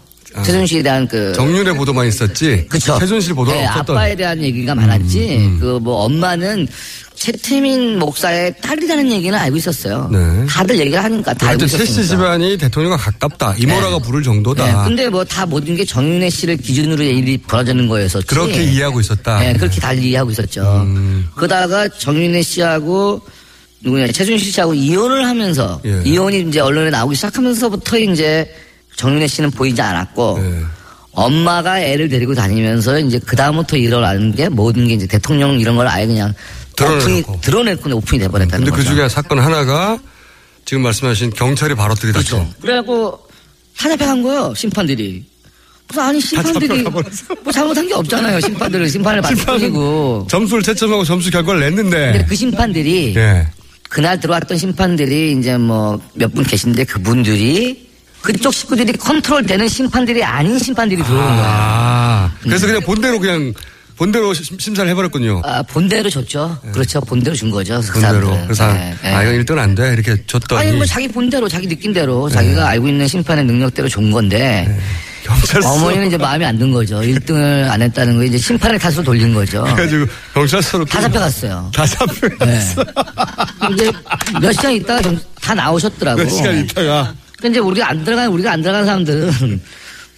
최순실 0.44 0.66
씨에 0.68 0.82
대한 0.82 1.08
그 1.08 1.32
정윤의 1.34 1.74
보도만 1.74 2.06
있었지. 2.06 2.64
그쵸. 2.68 2.96
최순실 3.00 3.34
보도는 3.34 3.58
네, 3.60 3.66
없었던. 3.66 3.96
음, 3.96 3.98
아빠에 3.98 4.14
대한 4.14 4.40
얘기가 4.40 4.74
많았지. 4.76 5.56
그뭐 5.60 6.04
엄마는 6.04 6.68
최태민 7.16 7.98
목사의 7.98 8.54
딸이라는 8.62 9.10
얘기는 9.10 9.36
알고 9.36 9.56
있었어요. 9.56 10.08
네. 10.10 10.46
다들 10.48 10.78
얘기를 10.78 11.02
하니까 11.02 11.34
다 11.34 11.48
알고 11.48 11.62
하여튼 11.62 11.66
최씨 11.78 11.82
있었으니까. 12.00 12.16
집안이 12.16 12.56
대통령과 12.58 12.96
가깝다. 12.96 13.56
이모라가 13.58 13.98
네. 13.98 14.02
부를 14.04 14.22
정도다. 14.22 14.64
네, 14.66 14.88
근데 14.88 15.08
뭐 15.08 15.24
다 15.24 15.44
모든 15.44 15.74
게 15.76 15.84
정윤혜 15.84 16.30
씨를 16.30 16.56
기준으로 16.58 17.02
일이 17.02 17.36
벌어지는 17.36 17.88
거였었지. 17.88 18.26
그렇게 18.28 18.62
이해하고 18.62 19.00
있었다. 19.00 19.40
네, 19.40 19.52
그렇게 19.54 19.80
달리 19.80 20.10
이해하고 20.10 20.30
있었죠. 20.30 20.62
음. 20.86 21.28
그러다가 21.34 21.88
정윤혜 21.88 22.40
씨하고 22.42 23.20
누구냐 23.82 24.06
최순실 24.12 24.52
씨하고 24.52 24.74
이혼을 24.74 25.26
하면서 25.26 25.80
예. 25.84 26.02
이혼이 26.04 26.42
이제 26.48 26.60
언론에 26.60 26.90
나오기 26.90 27.16
시작하면서부터 27.16 27.98
이제 27.98 28.48
정윤혜 29.00 29.26
씨는 29.26 29.50
보이지 29.52 29.80
않았고 29.80 30.38
네. 30.42 30.60
엄마가 31.12 31.80
애를 31.80 32.08
데리고 32.10 32.34
다니면서 32.34 32.98
이제 33.00 33.18
그 33.24 33.34
다음부터 33.34 33.76
일어나는 33.78 34.34
게 34.34 34.48
모든 34.50 34.86
게 34.86 34.94
이제 34.94 35.06
대통령 35.06 35.58
이런 35.58 35.74
걸 35.76 35.88
아예 35.88 36.06
그냥 36.06 36.34
드러내놓고. 36.76 37.32
오픈이 37.32 37.40
드러내고 37.40 37.96
오픈이 37.96 38.20
돼버렸다는 38.20 38.64
근데 38.66 38.70
그 38.70 38.82
거죠. 38.82 38.94
중에 38.94 39.08
사건 39.08 39.38
하나가 39.38 39.98
지금 40.66 40.82
말씀하신 40.82 41.30
경찰이 41.30 41.74
바로 41.74 41.94
들이닥쳐. 41.94 42.36
그렇죠. 42.36 42.54
그래갖고 42.60 43.18
다 43.78 43.88
잡혀간 43.88 44.22
거예요 44.22 44.52
심판들이. 44.54 45.24
아니 45.96 46.20
심판들이. 46.20 46.82
뭐 46.82 47.52
잘못한 47.52 47.88
게 47.88 47.94
없잖아요 47.94 48.38
심판들은 48.40 48.88
심판을 48.88 49.22
뿐이고. 49.22 50.26
점수를 50.30 50.62
채점하고 50.62 51.04
점수 51.04 51.30
결과를 51.30 51.60
근데 51.74 51.82
냈는데. 51.82 52.26
그 52.28 52.36
심판들이 52.36 53.14
예. 53.16 53.48
그날 53.88 54.20
들어왔던 54.20 54.58
심판들이 54.58 55.32
이제 55.32 55.56
뭐 55.56 55.98
몇 56.14 56.28
분 56.32 56.44
계신데 56.44 56.84
그분들이 56.84 57.89
그쪽 58.22 58.52
식구들이 58.52 58.92
컨트롤되는 58.94 59.68
심판들이 59.68 60.22
아닌 60.24 60.58
심판들이 60.58 61.02
들어오는 61.02 61.26
거예요. 61.26 61.42
아. 61.46 62.32
그래서 62.42 62.66
그냥 62.66 62.82
본대로 62.82 63.18
그냥 63.18 63.52
본대로 63.96 64.32
심- 64.32 64.58
심사를 64.58 64.88
해버렸군요. 64.90 65.42
아, 65.44 65.62
본대로 65.62 66.08
줬죠. 66.08 66.58
그렇죠. 66.72 67.00
본대로 67.02 67.36
준 67.36 67.50
거죠. 67.50 67.80
그 67.82 68.00
본대로. 68.00 68.38
그래서 68.44 68.72
네, 68.72 68.94
네. 69.02 69.14
아 69.14 69.22
이건 69.22 69.44
1등 69.44 69.58
안 69.58 69.74
돼. 69.74 69.92
이렇게 69.92 70.16
줬더니 70.26 70.60
아니 70.60 70.72
뭐 70.76 70.86
자기 70.86 71.06
본대로 71.08 71.48
자기 71.48 71.66
느낀 71.68 71.92
대로 71.92 72.28
자기가 72.30 72.66
알고 72.68 72.88
있는 72.88 73.06
심판의 73.06 73.44
능력대로 73.44 73.88
준 73.88 74.10
건데 74.10 74.74
경찰서 75.24 75.68
어머니는 75.70 76.06
이제 76.06 76.16
마음에 76.16 76.46
안든 76.46 76.72
거죠. 76.72 77.00
1등을 77.00 77.68
안 77.70 77.82
했다는 77.82 78.16
거 78.16 78.24
이제 78.24 78.38
심판의 78.38 78.78
탓으로 78.78 79.02
돌린 79.02 79.34
거죠. 79.34 79.64
그래가지고 79.64 80.06
경찰서로 80.32 80.84
다 80.86 81.02
잡혀갔어요. 81.02 81.70
다 81.74 81.84
잡혀갔어. 81.86 82.84
네. 82.84 83.74
이제 83.74 83.92
몇 84.40 84.50
시간 84.52 84.72
있다가 84.72 85.02
좀다 85.02 85.54
나오셨더라고. 85.54 86.22
몇 86.22 86.28
시간 86.30 86.56
있다가 86.58 87.14
근데 87.40 87.48
이제 87.50 87.58
우리가 87.60 87.88
안 87.90 88.04
들어간 88.04 88.28
우리가 88.28 88.52
안 88.52 88.62
들어간 88.62 88.84
사람들은 88.84 89.60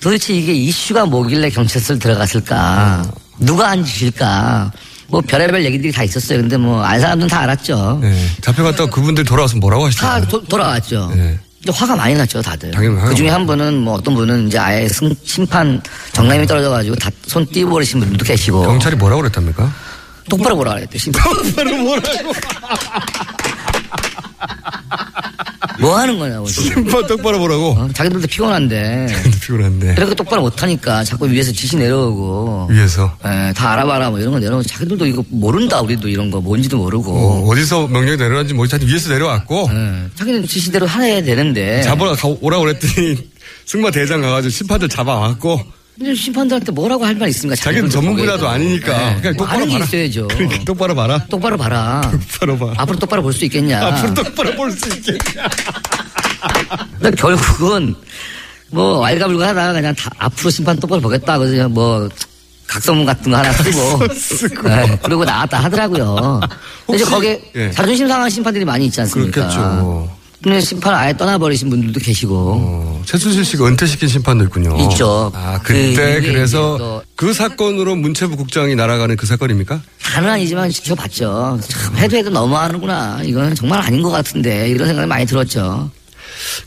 도대체 0.00 0.34
이게 0.34 0.52
이슈가 0.52 1.06
뭐길래 1.06 1.50
경찰서를 1.50 1.98
들어갔을까? 2.00 3.10
누가 3.38 3.70
한 3.70 3.84
짓일까? 3.84 4.72
뭐 5.08 5.20
별의별 5.20 5.64
얘기들이 5.64 5.92
다 5.92 6.02
있었어요. 6.02 6.40
근데 6.40 6.56
뭐알 6.56 6.98
사람들은 7.00 7.28
다 7.28 7.40
알았죠. 7.40 7.98
네. 8.02 8.26
잡혀갔다가 8.40 8.90
그분들 8.90 9.24
돌아와서 9.24 9.56
뭐라고 9.58 9.84
다 9.84 9.86
하시더라고요. 9.88 10.28
도- 10.28 10.44
돌아왔죠. 10.44 11.12
네. 11.14 11.38
화가 11.70 11.94
많이 11.94 12.14
났죠, 12.14 12.42
다들. 12.42 12.72
당연히 12.72 13.00
그 13.00 13.14
중에 13.14 13.28
한 13.28 13.46
분은 13.46 13.78
뭐 13.78 13.94
어떤 13.94 14.14
분은 14.14 14.48
이제 14.48 14.58
아예 14.58 14.88
승- 14.88 15.14
심판 15.22 15.80
정남이 16.12 16.46
떨어져가지고 16.46 16.96
다 16.96 17.10
손 17.28 17.46
띄워버리신 17.46 18.00
분도 18.00 18.24
계시고. 18.24 18.62
경찰이 18.62 18.96
뭐라고 18.96 19.22
그랬답니까? 19.22 19.72
똑바로 20.28 20.56
보라 20.56 20.74
그랬대, 20.74 20.98
심판. 20.98 21.22
바로 21.54 21.76
뭐라고? 21.76 22.32
뭐 25.80 25.96
하는 25.98 26.18
거냐고. 26.18 26.46
심판 26.46 27.06
똑바로 27.06 27.38
보라고. 27.38 27.70
어? 27.70 27.88
자기들도 27.92 28.26
피곤한데. 28.26 29.06
피곤한데. 29.42 29.94
이렇게 29.98 30.14
똑바로 30.14 30.42
못하니까 30.42 31.04
자꾸 31.04 31.28
위에서 31.28 31.52
지시 31.52 31.76
내려오고. 31.76 32.68
위에서. 32.70 33.16
예, 33.24 33.52
다 33.54 33.72
알아봐라 33.72 34.10
뭐 34.10 34.18
이런 34.18 34.32
거 34.32 34.38
내려오고 34.38 34.62
자기들도 34.64 35.06
이거 35.06 35.24
모른다 35.28 35.80
우리도 35.80 36.08
이런 36.08 36.30
거 36.30 36.40
뭔지도 36.40 36.78
모르고. 36.78 37.12
어, 37.12 37.48
어디서 37.48 37.88
명령이 37.88 38.16
내려왔는지 38.16 38.54
모르지 38.54 38.74
하여튼 38.76 38.88
위에서 38.88 39.10
내려왔고 39.12 39.68
예, 39.72 40.08
자기는 40.16 40.46
지시대로 40.46 40.88
해야 40.88 41.22
되는데. 41.22 41.82
잡으러 41.82 42.14
가- 42.14 42.28
오라고 42.40 42.64
그랬더니 42.64 43.16
승마 43.66 43.90
대장 43.90 44.20
가가지고 44.20 44.50
심판들 44.50 44.88
잡아왔고 44.88 45.60
심판들한테 46.00 46.72
뭐라고 46.72 47.04
할 47.04 47.14
말 47.16 47.28
있습니까? 47.28 47.54
자기는 47.56 47.88
자기들도 47.88 47.92
전문 47.92 48.16
분야도 48.16 48.38
보기에도. 48.46 48.48
아니니까 48.48 48.92
예, 49.16 49.20
그냥 49.20 49.34
뭐 49.36 49.46
똑바로 49.46 49.66
봐라. 49.66 49.84
있어야죠. 49.84 50.28
그러니까 50.32 50.64
똑바로 50.64 50.94
봐라. 50.94 51.24
똑바로 51.28 51.56
봐라. 51.58 52.00
똑바로 52.40 52.58
봐. 52.58 52.74
앞으로 52.78 52.98
똑바로 52.98 53.22
볼 53.22 53.32
수 53.32 53.44
있겠냐. 53.44 53.86
앞으로 53.86 54.14
똑바로 54.14 54.54
볼 54.56 54.70
수 54.72 54.88
있겠냐. 54.88 55.48
근데 57.00 57.16
결국은 57.16 57.94
뭐 58.70 58.98
왈가불가 59.00 59.48
하다가 59.48 59.72
그냥 59.74 59.94
다 59.94 60.10
앞으로 60.18 60.50
심판 60.50 60.76
똑바로 60.80 61.00
보겠다. 61.02 61.38
그래서 61.38 61.68
뭐 61.68 62.08
각성문 62.66 63.04
같은 63.04 63.30
거 63.30 63.36
하나 63.36 63.52
쓰고, 63.52 64.14
쓰고. 64.14 64.70
예, 64.70 64.98
그리고 65.02 65.24
나왔다 65.26 65.58
하더라고요. 65.64 66.40
근데 66.86 66.96
이제 66.96 67.04
혹시- 67.04 67.04
거기에 67.04 67.40
예. 67.54 67.70
자존심 67.70 68.08
상한 68.08 68.30
심판들이 68.30 68.64
많이 68.64 68.86
있지 68.86 68.98
않습니까? 69.02 69.30
그렇겠죠. 69.30 70.16
근데 70.42 70.60
심판을 70.60 70.98
아예 70.98 71.16
떠나버리신 71.16 71.70
분들도 71.70 72.00
계시고. 72.00 72.34
어, 72.36 73.02
최순실 73.06 73.44
씨가 73.44 73.66
은퇴시킨 73.68 74.08
심판도 74.08 74.44
있군요. 74.44 74.76
있죠. 74.90 75.30
아, 75.34 75.60
그 75.62 75.72
그때 75.72 75.88
이후에 75.90 76.20
그래서 76.20 77.02
그 77.14 77.32
사건으로 77.32 77.94
문체부 77.94 78.36
국장이 78.36 78.74
날아가는 78.74 79.16
그 79.16 79.24
사건입니까? 79.26 79.80
다는 80.02 80.30
아니지만 80.30 80.68
지켜봤죠. 80.70 81.60
참 81.62 81.96
해도 81.96 82.16
해도 82.16 82.30
너무하는구나. 82.30 83.22
이거는 83.24 83.54
정말 83.54 83.80
아닌 83.80 84.02
것 84.02 84.10
같은데 84.10 84.68
이런 84.68 84.88
생각이 84.88 85.06
많이 85.08 85.26
들었죠. 85.26 85.90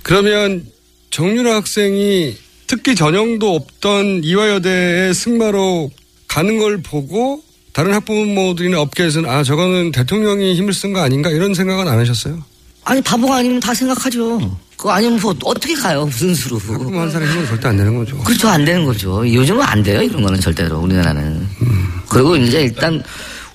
그러면 0.03 0.65
정유라 1.11 1.55
학생이 1.55 2.35
특기 2.67 2.95
전형도 2.95 3.55
없던 3.55 4.21
이화여대의 4.23 5.13
승마로 5.13 5.91
가는 6.29 6.57
걸 6.57 6.81
보고 6.81 7.43
다른 7.73 7.93
학부모들이나 7.93 8.79
업계에서는 8.79 9.29
아 9.29 9.43
저거는 9.43 9.91
대통령이 9.91 10.55
힘을 10.55 10.73
쓴 10.73 10.93
거 10.93 11.01
아닌가 11.01 11.29
이런 11.29 11.53
생각은 11.53 11.87
안 11.89 11.99
하셨어요? 11.99 12.41
아니 12.85 13.01
바보가 13.01 13.37
아니면 13.37 13.59
다 13.59 13.73
생각하죠. 13.73 14.39
그거 14.77 14.91
아니면 14.91 15.19
뭐 15.21 15.33
어떻게 15.45 15.73
가요 15.73 16.05
무슨 16.05 16.35
수로? 16.35 16.59
한 16.59 17.09
사람의 17.09 17.33
힘은 17.33 17.47
절대 17.47 17.67
안 17.69 17.77
되는 17.77 17.95
거죠. 17.95 18.17
그렇죠 18.19 18.47
안 18.47 18.63
되는 18.63 18.85
거죠. 18.85 19.27
요즘은 19.27 19.61
안 19.63 19.81
돼요 19.83 20.01
이런 20.01 20.21
거는 20.21 20.39
절대로 20.39 20.79
우리나라는. 20.79 21.47
그리고 22.07 22.35
이제 22.35 22.61
일단 22.61 23.01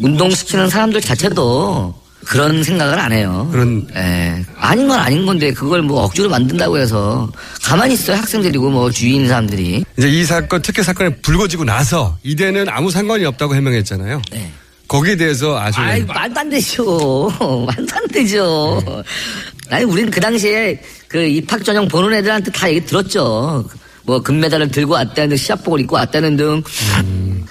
운동시키는 0.00 0.68
사람들 0.68 1.00
자체도 1.00 1.94
그런 2.26 2.62
생각을 2.64 2.98
안 2.98 3.12
해요. 3.12 3.48
그런- 3.52 3.86
예. 3.94 4.44
아닌 4.56 4.88
건 4.88 4.98
아닌 4.98 5.24
건데 5.26 5.52
그걸 5.52 5.82
뭐 5.82 6.02
억지로 6.04 6.28
만든다고 6.28 6.78
해서 6.78 7.30
가만히 7.62 7.94
있어요 7.94 8.16
학생들이고 8.16 8.70
뭐 8.70 8.90
있는 8.90 9.28
사람들이. 9.28 9.84
이제 9.98 10.08
이 10.08 10.24
사건 10.24 10.60
특혜 10.62 10.82
사건이 10.82 11.16
불거지고 11.22 11.64
나서 11.64 12.18
이대는 12.22 12.68
아무 12.68 12.90
상관이 12.90 13.24
없다고 13.26 13.54
해명했잖아요. 13.54 14.22
네. 14.32 14.52
거기에 14.90 15.14
대해서 15.14 15.56
아시는 15.56 15.88
아이 15.88 16.02
말도 16.02 16.40
안 16.40 16.50
되죠. 16.50 17.30
말도 17.38 17.94
안 17.94 18.08
되죠. 18.08 18.82
아니 19.70 19.84
우리는 19.84 20.10
그 20.10 20.20
당시에 20.20 20.82
그 21.06 21.22
입학 21.22 21.64
전형 21.64 21.86
보는 21.86 22.12
애들한테 22.18 22.50
다 22.50 22.68
얘기 22.68 22.84
들었죠. 22.84 23.64
뭐 24.02 24.20
금메달을 24.20 24.72
들고 24.72 24.94
왔다는 24.94 25.28
등 25.28 25.36
시합복을 25.36 25.78
입고 25.80 25.94
왔다는 25.94 26.36
등. 26.36 26.62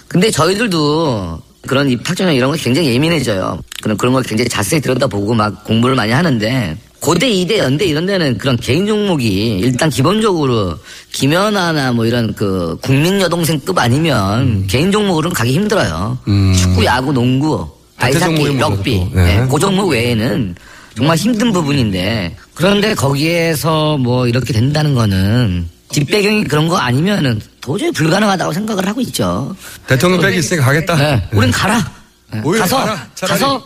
근데 0.10 0.30
저희들도 0.30 1.42
그런 1.66 1.90
입학 1.90 2.18
전형 2.18 2.36
이런 2.36 2.52
거 2.52 2.58
굉장히 2.58 2.94
예민해져요. 2.94 3.62
그런 3.82 3.96
그런 3.96 4.14
걸 4.14 4.24
굉장히 4.24 4.50
자세히 4.50 4.82
들여다보고 4.82 5.34
막 5.34 5.64
공부를 5.64 5.96
많이 5.96 6.12
하는데 6.12 6.76
고대, 7.00 7.30
이대, 7.30 7.60
연대 7.60 7.86
이런 7.86 8.06
데는 8.06 8.38
그런 8.38 8.58
개인 8.58 8.86
종목이 8.86 9.60
일단 9.60 9.90
기본적으로 9.90 10.78
김연아나 11.12 11.94
뭐 11.94 12.06
이런 12.06 12.34
그 12.34 12.78
국민 12.82 13.22
여동생급 13.22 13.78
아니면 13.78 14.68
개인 14.68 14.92
종목으로는 14.92 15.34
가기 15.34 15.54
힘들어요. 15.54 16.18
축구, 16.58 16.84
야구, 16.86 17.14
농구, 17.14 17.68
아이스하키, 17.98 18.58
럭비, 18.58 18.98
또? 18.98 19.10
네. 19.16 19.40
네, 19.40 19.48
그 19.50 19.60
종목 19.60 19.90
외에는 19.90 20.56
정말 20.96 21.16
힘든 21.18 21.54
부분인데 21.54 22.36
그런데 22.54 22.94
거기에서 22.94 23.98
뭐 23.98 24.28
이렇게 24.28 24.52
된다는 24.52 24.94
거는 24.94 25.70
뒷배경이 25.92 26.44
그런 26.44 26.68
거 26.68 26.78
아니면은 26.78 27.40
도저히 27.62 27.92
불가능하다고 27.92 28.54
생각을 28.54 28.88
하고 28.88 29.02
있죠. 29.02 29.56
대통령 29.88 30.20
백이 30.20 30.38
있으니까 30.40 30.66
가겠다. 30.66 30.96
네, 30.96 31.28
우린 31.32 31.52
가라. 31.52 31.90
네, 32.34 32.42
오히려 32.44 32.64
가서 32.64 32.78
가라. 32.78 33.08
가서 33.22 33.64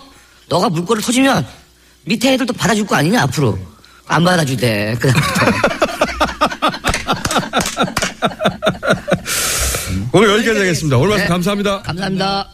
너가 0.50 0.70
물꼬를 0.70 1.02
터지면 1.02 1.46
밑에 2.06 2.34
애들도 2.34 2.54
받아줄 2.54 2.86
거 2.86 2.96
아니냐 2.96 3.22
앞으로 3.24 3.58
안 4.08 4.24
받아주대 4.24 4.98
그다음부터 5.00 5.74
오늘 10.16 10.30
여기까지 10.30 10.60
하겠습니다. 10.60 10.98
오늘 10.98 11.10
말씀 11.10 11.26
네. 11.26 11.30
감사합니다. 11.30 11.82
감사합니다. 11.82 12.48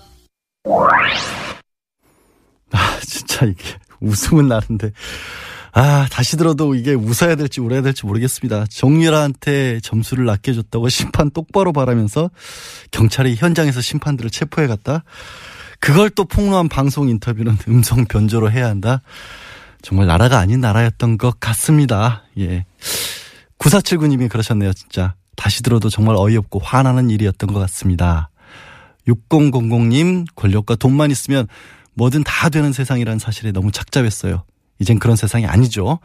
아, 2.72 3.00
진짜 3.06 3.46
이게 3.46 3.64
웃음은 4.00 4.48
나는데. 4.48 4.92
아, 5.74 6.08
다시 6.10 6.38
들어도 6.38 6.74
이게 6.74 6.94
웃어야 6.94 7.36
될지 7.36 7.60
울어야 7.60 7.82
될지 7.82 8.06
모르겠습니다. 8.06 8.66
정유라한테 8.70 9.82
점수를 9.82 10.26
낮게 10.26 10.54
줬다고 10.54 10.88
심판 10.90 11.32
똑바로 11.32 11.74
바라면서 11.74 12.30
경찰이 12.92 13.36
현장에서 13.36 13.82
심판들을 13.82 14.30
체포해 14.30 14.68
갔다. 14.68 15.04
그걸 15.80 16.10
또 16.10 16.26
폭로한 16.26 16.70
방송 16.70 17.10
인터뷰는 17.10 17.58
음성 17.68 18.06
변조로 18.06 18.52
해야 18.52 18.68
한다. 18.68 19.02
정말 19.82 20.08
나라가 20.08 20.40
아닌 20.40 20.60
나라였던 20.60 21.18
것 21.18 21.40
같습니다. 21.40 22.24
예. 22.38 22.66
9479님이 23.60 24.30
그러셨네요, 24.30 24.74
진짜. 24.74 25.16
다시 25.36 25.64
들어도 25.64 25.90
정말 25.90 26.16
어이없고 26.18 26.60
화나는 26.60 27.10
일이었던 27.10 27.54
것 27.54 27.60
같습니다. 27.62 28.30
6000님, 29.08 30.26
권력과 30.36 30.76
돈만 30.76 31.12
있으면 31.12 31.48
뭐든 31.94 32.24
다 32.24 32.50
되는 32.50 32.74
세상이라는 32.74 33.20
사실에 33.20 33.52
너무 33.52 33.72
착잡했어요. 33.72 34.44
이젠 34.80 35.00
그런 35.00 35.16
세상이 35.16 35.46
아니죠. 35.46 36.00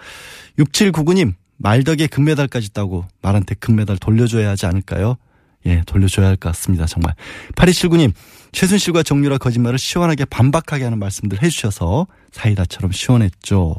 6799님, 0.59 1.35
말덕에 1.57 2.07
금메달까지 2.07 2.73
따고 2.73 3.05
말한테 3.23 3.55
금메달 3.57 3.99
돌려줘야 3.99 4.51
하지 4.51 4.67
않을까요? 4.67 5.17
예, 5.66 5.83
돌려줘야 5.87 6.27
할 6.27 6.37
것 6.37 6.50
같습니다. 6.50 6.87
정말. 6.87 7.14
8279님, 7.57 8.12
최순실과 8.53 9.03
정유라 9.03 9.38
거짓말을 9.38 9.79
시원하게 9.79 10.24
반박하게 10.27 10.85
하는 10.85 10.98
말씀들 10.98 11.42
해주셔서 11.42 12.07
사이다처럼 12.33 12.92
시원했죠. 12.92 13.77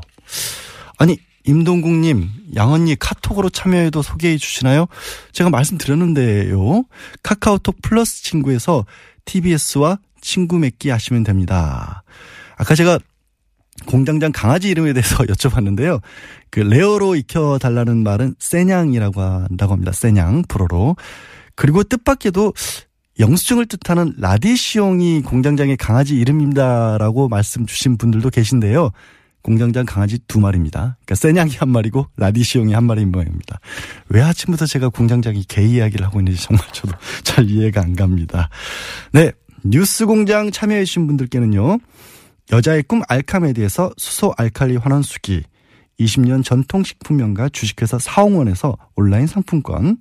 아니, 0.97 1.17
임동국님, 1.45 2.27
양언니 2.55 2.95
카톡으로 2.95 3.49
참여해도 3.49 4.01
소개해 4.01 4.37
주시나요? 4.37 4.87
제가 5.31 5.49
말씀드렸는데요. 5.51 6.83
카카오톡 7.21 7.81
플러스 7.83 8.23
친구에서 8.23 8.85
TBS와 9.25 9.99
친구 10.21 10.57
맺기 10.57 10.89
하시면 10.89 11.23
됩니다. 11.23 12.03
아까 12.57 12.73
제가 12.73 12.99
공장장 13.85 14.31
강아지 14.31 14.69
이름에 14.69 14.93
대해서 14.93 15.17
여쭤봤는데요. 15.25 16.01
그 16.49 16.61
레어로 16.61 17.15
익혀달라는 17.15 18.03
말은 18.03 18.35
saignant이라고 18.39 19.21
한다고 19.21 19.73
합니다. 19.73 19.91
saignant, 19.91 20.43
불어로. 20.47 20.95
그리고 21.55 21.83
뜻밖에도 21.83 22.53
영수증을 23.19 23.65
뜻하는 23.65 24.13
라디시옹이 24.17 25.21
공장장의 25.21 25.77
강아지 25.77 26.15
이름입니다라고 26.17 27.29
말씀 27.29 27.65
주신 27.65 27.97
분들도 27.97 28.29
계신데요. 28.29 28.91
공장장 29.41 29.85
강아지 29.85 30.17
두 30.27 30.39
마리입니다. 30.39 30.97
그러니까 31.05 31.15
세냥이 31.15 31.55
한 31.57 31.69
마리고 31.69 32.07
라디시옹이 32.17 32.73
한 32.73 32.83
마리인 32.83 33.11
모양입니다. 33.11 33.59
왜 34.09 34.21
아침부터 34.21 34.65
제가 34.65 34.89
공장장이 34.89 35.43
개 35.43 35.61
이야기를 35.61 36.03
하고 36.03 36.19
있는지 36.19 36.43
정말 36.43 36.65
저도 36.73 36.93
잘 37.23 37.49
이해가 37.49 37.81
안 37.81 37.95
갑니다. 37.95 38.49
네. 39.11 39.31
뉴스 39.63 40.05
공장 40.05 40.51
참여해주신 40.51 41.07
분들께는요. 41.07 41.79
여자의 42.51 42.83
꿈 42.83 43.01
알카메디에서 43.07 43.93
수소 43.97 44.33
알칼리 44.37 44.77
환원수기 44.77 45.43
20년 45.99 46.43
전통식품 46.43 47.17
명가 47.17 47.49
주식회사 47.49 47.97
사홍원에서 47.97 48.77
온라인 48.95 49.25
상품권 49.25 49.97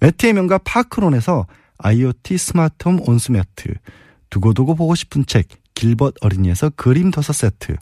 매트의 0.00 0.32
명가 0.32 0.58
파크론에서 0.58 1.46
IoT 1.78 2.38
스마트홈 2.38 3.00
온수매트 3.06 3.74
두고두고 4.30 4.74
보고 4.74 4.94
싶은 4.94 5.24
책 5.26 5.48
길벗 5.74 6.14
어린이에서 6.20 6.70
그림 6.70 7.10
도서 7.10 7.32
세트 7.32 7.76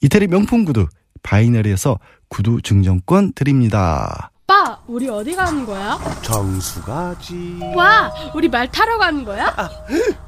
이태리 0.00 0.26
명품 0.26 0.64
구두 0.64 0.86
바이너리에서 1.22 1.98
구두 2.28 2.60
증정권 2.62 3.32
드립니다. 3.32 4.30
오빠, 4.44 4.80
우리 4.86 5.08
어디 5.08 5.36
가는 5.36 5.66
거야? 5.66 5.98
장수 6.22 6.82
가지 6.82 7.58
와, 7.74 8.10
우리 8.34 8.48
말 8.48 8.70
타러 8.70 8.96
가는 8.96 9.22
거야? 9.24 9.54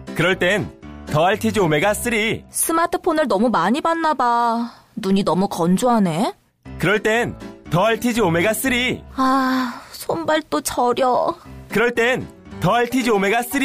그럴 0.15 0.37
땐 0.37 0.69
더알티지 1.07 1.59
오메가 1.59 1.93
3. 1.93 2.13
스마트폰을 2.49 3.27
너무 3.27 3.49
많이 3.49 3.81
봤나 3.81 4.13
봐. 4.13 4.71
눈이 4.95 5.23
너무 5.23 5.47
건조하네. 5.47 6.33
그럴 6.79 7.01
땐 7.01 7.35
더알티지 7.69 8.21
오메가 8.21 8.53
3. 8.53 8.71
아, 9.15 9.81
손발도 9.91 10.61
저려. 10.61 11.35
그럴 11.69 11.93
땐 11.95 12.27
더알티지 12.59 13.09
오메가 13.09 13.41
3. 13.43 13.61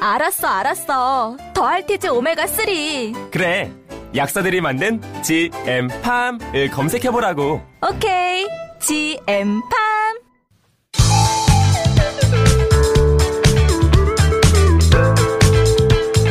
알았어, 0.00 0.48
알았어. 0.48 1.36
더알티지 1.54 2.08
오메가 2.08 2.46
3. 2.46 3.30
그래. 3.30 3.72
약사들이 4.16 4.62
만든 4.62 5.02
GM팜을 5.22 6.70
검색해 6.72 7.10
보라고. 7.10 7.60
오케이. 7.86 8.46
GM팜. 8.80 9.60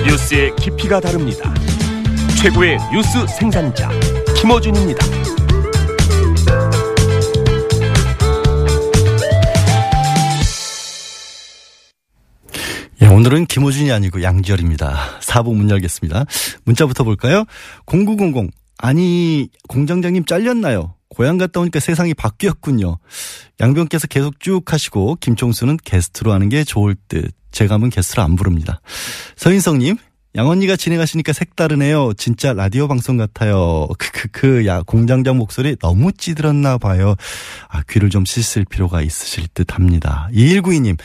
뉴스의 0.08 0.56
깊이가 0.56 1.02
다릅니다. 1.02 1.54
최고의 2.42 2.78
뉴스 2.94 3.28
생산자 3.28 3.90
김어준입니다. 4.38 5.06
예, 13.02 13.08
오늘은 13.08 13.48
김호준이 13.48 13.92
아니고 13.92 14.24
양지열입니다. 14.24 15.20
4부 15.20 15.54
문 15.54 15.70
열겠습니다. 15.70 16.24
문자부터 16.64 17.04
볼까요? 17.04 17.44
0900 17.86 18.50
아니 18.78 19.50
공장장님 19.68 20.24
잘렸나요? 20.24 20.97
고향 21.10 21.38
갔다 21.38 21.60
오니까 21.60 21.80
세상이 21.80 22.14
바뀌었군요. 22.14 22.98
양병께서 23.60 24.08
계속 24.08 24.40
쭉 24.40 24.72
하시고, 24.72 25.18
김총수는 25.20 25.78
게스트로 25.84 26.32
하는 26.34 26.50
게 26.50 26.64
좋을 26.64 26.96
듯. 27.08 27.32
제가 27.52 27.76
하면 27.76 27.90
게스트로 27.90 28.22
안 28.22 28.36
부릅니다. 28.36 28.82
서인성님, 29.36 29.98
양언니가 30.36 30.76
진행하시니까 30.76 31.34
색다르네요. 31.34 32.14
진짜 32.14 32.54
라디오 32.54 32.88
방송 32.88 33.18
같아요. 33.18 33.88
크크크, 33.98 34.68
야, 34.68 34.84
공장장 34.84 35.38
목소리 35.38 35.76
너무 35.78 36.12
찌들었나 36.12 36.78
봐요. 36.78 37.16
아, 37.70 37.82
귀를 37.90 38.12
좀 38.12 38.24
씻을 38.24 38.66
필요가 38.66 39.02
있으실 39.02 39.48
듯 39.56 39.74
합니다. 39.74 40.30
2192님, 40.34 41.00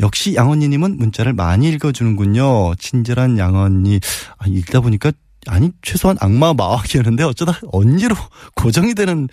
역시 0.00 0.34
양언니님은 0.34 0.96
문자를 0.96 1.34
많이 1.34 1.68
읽어주는군요. 1.68 2.76
친절한 2.76 3.36
양언니. 3.36 4.00
아, 4.38 4.46
읽다 4.46 4.80
보니까 4.80 5.12
아니 5.48 5.72
최소한 5.82 6.16
악마 6.20 6.52
마왕이었는데 6.52 7.24
어쩌다 7.24 7.58
언니로 7.72 8.14
고정이 8.54 8.94
되는 8.94 9.28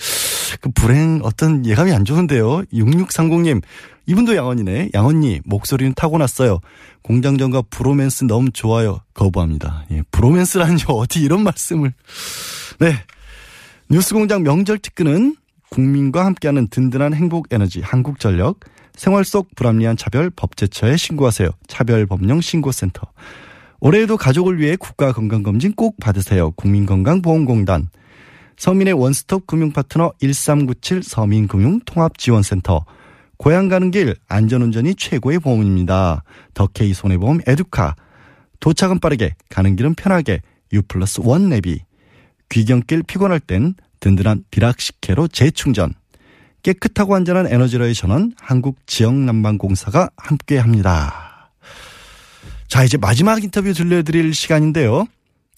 그 0.61 0.69
불행 0.69 1.19
어떤 1.23 1.65
예감이 1.65 1.91
안 1.91 2.05
좋은데요. 2.05 2.63
6630님 2.73 3.61
이분도 4.07 4.35
양언니네. 4.35 4.91
양언니 4.93 5.41
목소리는 5.45 5.93
타고났어요. 5.95 6.59
공장전과 7.01 7.63
브로맨스 7.69 8.25
너무 8.25 8.51
좋아요. 8.51 8.99
거부합니다. 9.13 9.85
예, 9.91 10.03
브로맨스라니 10.11 10.83
어디 10.87 11.21
이런 11.21 11.43
말씀을. 11.43 11.93
네. 12.79 12.95
뉴스공장 13.89 14.43
명절 14.43 14.79
특근은 14.79 15.35
국민과 15.69 16.25
함께하는 16.25 16.67
든든한 16.69 17.13
행복 17.13 17.47
에너지 17.51 17.81
한국전력 17.81 18.59
생활 18.95 19.25
속 19.25 19.53
불합리한 19.55 19.97
차별 19.97 20.29
법제처에 20.29 20.97
신고하세요. 20.97 21.49
차별법령 21.67 22.41
신고센터. 22.41 23.01
올해에도 23.79 24.17
가족을 24.17 24.59
위해 24.59 24.75
국가 24.75 25.11
건강검진 25.11 25.73
꼭 25.73 25.97
받으세요. 25.99 26.51
국민건강보험공단. 26.51 27.89
서민의 28.57 28.93
원스톱 28.93 29.47
금융 29.47 29.71
파트너 29.71 30.13
1397 30.19 31.03
서민금융통합지원센터. 31.03 32.85
고향 33.37 33.67
가는 33.67 33.91
길 33.91 34.15
안전운전이 34.27 34.95
최고의 34.95 35.39
보험입니다. 35.39 36.23
더케이 36.53 36.93
손해보험 36.93 37.41
에듀카. 37.45 37.95
도착은 38.61 38.99
빠르게 38.99 39.35
가는 39.49 39.75
길은 39.75 39.95
편하게 39.95 40.41
유플러스 40.71 41.21
원 41.23 41.49
내비. 41.49 41.81
귀경길 42.49 43.03
피곤할 43.03 43.39
땐 43.39 43.75
든든한 43.99 44.45
비락식혜로 44.51 45.27
재충전. 45.27 45.93
깨끗하고 46.63 47.13
안전한 47.13 47.47
에너지로의 47.47 47.93
전원 47.93 48.31
한국지역난방공사가 48.39 50.09
함께합니다. 50.17 51.24
자 52.67 52.83
이제 52.83 52.97
마지막 52.97 53.43
인터뷰 53.43 53.73
들려드릴 53.73 54.33
시간인데요. 54.33 55.05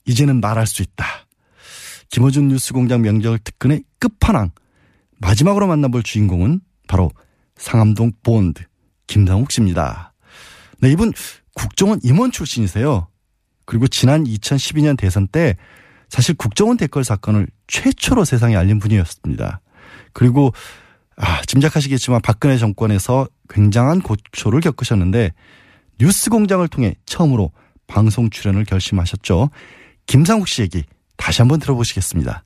이제는 0.05 0.41
말할 0.41 0.67
수 0.67 0.81
있다. 0.81 1.05
김호준 2.09 2.47
뉴스공장 2.49 3.01
명절 3.01 3.39
특근의 3.39 3.83
끝판왕. 3.99 4.51
마지막으로 5.19 5.67
만나볼 5.67 6.03
주인공은 6.03 6.61
바로 6.87 7.11
상암동 7.55 8.13
본드 8.23 8.63
김상욱 9.07 9.51
씨입니다. 9.51 10.13
네, 10.79 10.91
이분 10.91 11.11
국정원 11.53 11.99
임원 12.03 12.31
출신이세요. 12.31 13.07
그리고 13.65 13.87
지난 13.87 14.23
2012년 14.23 14.97
대선 14.97 15.27
때 15.27 15.57
사실 16.07 16.35
국정원 16.35 16.77
댓글 16.77 17.03
사건을 17.03 17.47
최초로 17.67 18.23
세상에 18.25 18.55
알린 18.55 18.79
분이었습니다. 18.79 19.61
그리고 20.13 20.53
아, 21.17 21.41
짐작하시겠지만 21.41 22.21
박근혜 22.21 22.57
정권에서 22.57 23.27
굉장한 23.49 24.01
고초를 24.01 24.61
겪으셨는데 24.61 25.33
뉴스 25.99 26.29
공장을 26.29 26.67
통해 26.67 26.95
처음으로 27.05 27.51
방송 27.87 28.29
출연을 28.29 28.65
결심하셨죠. 28.65 29.49
김상욱 30.05 30.47
씨 30.47 30.61
얘기 30.61 30.83
다시 31.15 31.41
한번 31.41 31.59
들어보시겠습니다. 31.59 32.43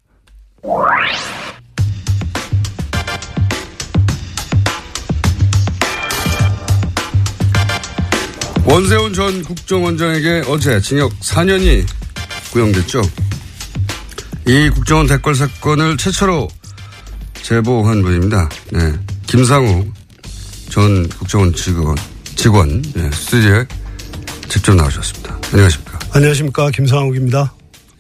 원세훈 8.66 9.14
전 9.14 9.44
국정원장에게 9.44 10.44
어제 10.48 10.80
징역 10.80 11.12
4년이 11.20 11.86
구형됐죠. 12.54 13.02
이 14.48 14.70
국정원 14.70 15.08
댓글 15.08 15.36
사건을 15.36 15.98
최초로 15.98 16.48
제보한 17.34 18.02
분입니다. 18.02 18.48
네. 18.72 18.94
김상우 19.28 19.86
전 20.70 21.10
국정원 21.10 21.54
직원, 21.54 21.96
직원, 22.36 22.82
네. 22.94 23.10
스튜디오에 23.12 23.66
직접 24.50 24.76
나오셨습니다. 24.76 25.40
안녕하십니까. 25.52 26.00
안녕하십니까. 26.14 26.72
김상욱입니다. 26.72 27.54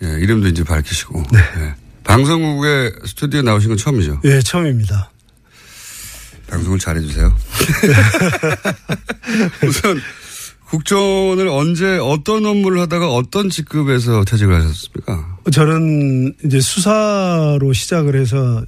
예, 0.03 0.07
이름도 0.19 0.47
이제 0.47 0.63
밝히시고. 0.63 1.23
네. 1.31 1.39
예. 1.39 1.75
방송국에 2.03 2.91
스튜디오에 3.05 3.43
나오신 3.43 3.69
건 3.69 3.77
처음이죠? 3.77 4.21
예, 4.25 4.39
처음입니다. 4.41 5.11
방송을 6.47 6.79
잘해주세요. 6.79 7.33
우선 9.65 10.01
국정원을 10.65 11.47
언제 11.47 11.97
어떤 11.97 12.45
업무를 12.45 12.79
하다가 12.81 13.09
어떤 13.13 13.49
직급에서 13.49 14.23
퇴직을 14.25 14.55
하셨습니까? 14.55 15.37
저는 15.51 16.33
이제 16.45 16.59
수사로 16.59 17.71
시작을 17.73 18.19
해서 18.19 18.63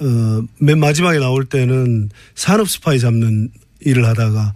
어, 0.00 0.42
맨 0.58 0.80
마지막에 0.80 1.18
나올 1.18 1.44
때는 1.44 2.10
산업 2.34 2.68
스파이 2.68 2.98
잡는 2.98 3.50
일을 3.84 4.04
하다가. 4.06 4.54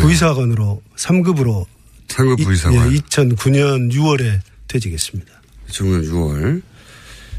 부의사관으로 0.00 0.82
3급으로 0.96 1.64
3급 2.08 2.42
부의사관. 2.44 2.92
예, 2.92 2.98
2009년 2.98 3.92
6월에 3.92 4.40
퇴직했습니다. 4.68 5.32
2009년 5.70 6.08
6월. 6.10 6.62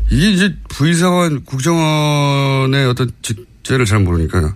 이게 0.09 0.31
이제 0.31 0.55
부의사관 0.69 1.43
국정원의 1.45 2.85
어떤 2.87 3.11
직제를 3.21 3.85
잘 3.85 3.99
모르니까 3.99 4.55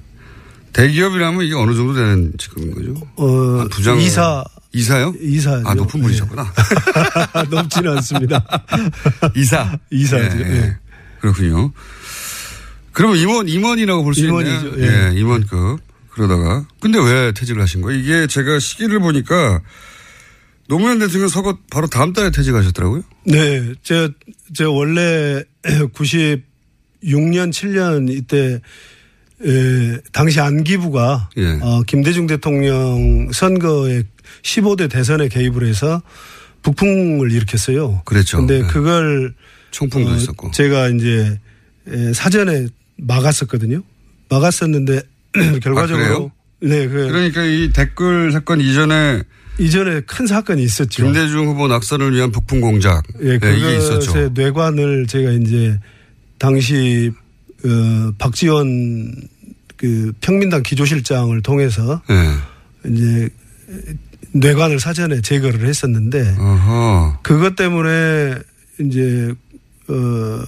대기업이라면 0.73 1.45
이게 1.45 1.55
어느 1.55 1.75
정도 1.75 1.93
되는 1.93 2.33
직급인 2.37 2.73
거죠? 2.73 2.93
어, 3.17 3.67
부장 3.69 3.99
이사 3.99 4.43
이사요? 4.73 5.13
이사 5.19 5.61
아 5.65 5.73
높은 5.73 6.01
분이셨구나. 6.01 6.53
높지는 7.51 7.97
않습니다. 7.97 8.45
이사 9.35 9.77
이사죠. 9.91 10.37
예, 10.39 10.45
예. 10.45 10.55
예. 10.55 10.77
그렇군요. 11.19 11.73
그러면 12.93 13.17
임원 13.17 13.49
임원이라고 13.49 14.03
볼 14.03 14.13
수 14.13 14.21
있네요. 14.21 14.39
임원이죠. 14.39 14.81
예. 14.81 15.09
예. 15.13 15.19
임원급. 15.19 15.79
그러다가 16.11 16.65
근데 16.79 16.99
왜 16.99 17.31
퇴직을 17.31 17.61
하신 17.61 17.81
거예요? 17.81 17.99
이게 17.99 18.27
제가 18.27 18.59
시기를 18.59 18.99
보니까 18.99 19.61
노무현 20.67 20.99
대통령 20.99 21.27
서거 21.27 21.57
바로 21.69 21.87
다음 21.87 22.13
달에 22.13 22.31
퇴직하셨더라고요. 22.31 23.03
네, 23.25 23.73
제가, 23.83 24.09
제가 24.53 24.71
원래 24.71 25.43
96년, 25.63 27.51
7년 27.51 28.09
이때, 28.09 28.61
에, 29.43 29.97
당시 30.13 30.39
안기부가, 30.39 31.29
예. 31.37 31.59
어, 31.61 31.83
김대중 31.85 32.25
대통령 32.27 33.31
선거에 33.33 34.03
15대 34.43 34.89
대선에 34.89 35.27
개입을 35.27 35.67
해서 35.67 36.01
북풍을 36.61 37.31
일으켰어요. 37.31 38.03
그랬죠. 38.05 38.37
근데 38.37 38.61
네. 38.61 38.67
그걸 38.67 39.33
총풍도 39.71 40.11
어, 40.11 40.15
있었고. 40.15 40.51
제가 40.51 40.87
이제 40.89 41.39
에, 41.87 42.13
사전에 42.13 42.67
막았었거든요. 42.97 43.81
막았었는데 44.29 45.01
결과적으로 45.61 46.05
아, 46.05 46.07
그래요? 46.07 46.31
네, 46.61 46.87
그 46.87 47.07
그러니까 47.07 47.43
이 47.43 47.71
댓글 47.73 48.31
사건 48.31 48.61
이전에 48.61 49.23
이전에 49.59 50.01
큰 50.01 50.27
사건이 50.27 50.63
있었죠. 50.63 51.03
김대중 51.03 51.47
후보 51.47 51.67
낙선을 51.67 52.13
위한 52.13 52.31
북풍 52.31 52.61
공작 52.61 53.03
예, 53.21 53.37
네, 53.37 53.57
이게 53.57 53.77
있었죠. 53.77 54.29
뇌관을 54.29 55.07
제가 55.07 55.31
이제 55.31 55.79
당시 56.37 57.11
어, 57.65 58.11
박지원 58.17 59.13
그 59.77 60.13
평민당 60.21 60.63
기조실장을 60.63 61.41
통해서 61.41 62.01
네. 62.07 62.91
이제 62.91 63.29
뇌관을 64.33 64.79
사전에 64.79 65.21
제거를 65.21 65.67
했었는데 65.67 66.35
어허. 66.37 67.19
그것 67.21 67.55
때문에 67.55 68.35
이제 68.79 69.33
어 69.87 70.43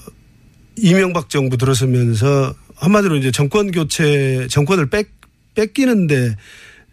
이명박 0.78 1.30
정부 1.30 1.58
들어서면서 1.58 2.54
한마디로 2.84 3.16
이제 3.16 3.32
정권 3.32 3.72
교체 3.72 4.48
정권을 4.50 4.90
뺏 4.90 5.08
뺏기는데 5.56 6.36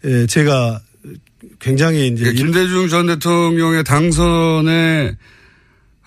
에, 0.05 0.25
제가 0.27 0.81
굉장히 1.59 2.07
이제 2.07 2.23
그러니까 2.23 2.43
김대중 2.43 2.87
전 2.87 3.07
대통령의 3.07 3.83
당선에 3.83 5.17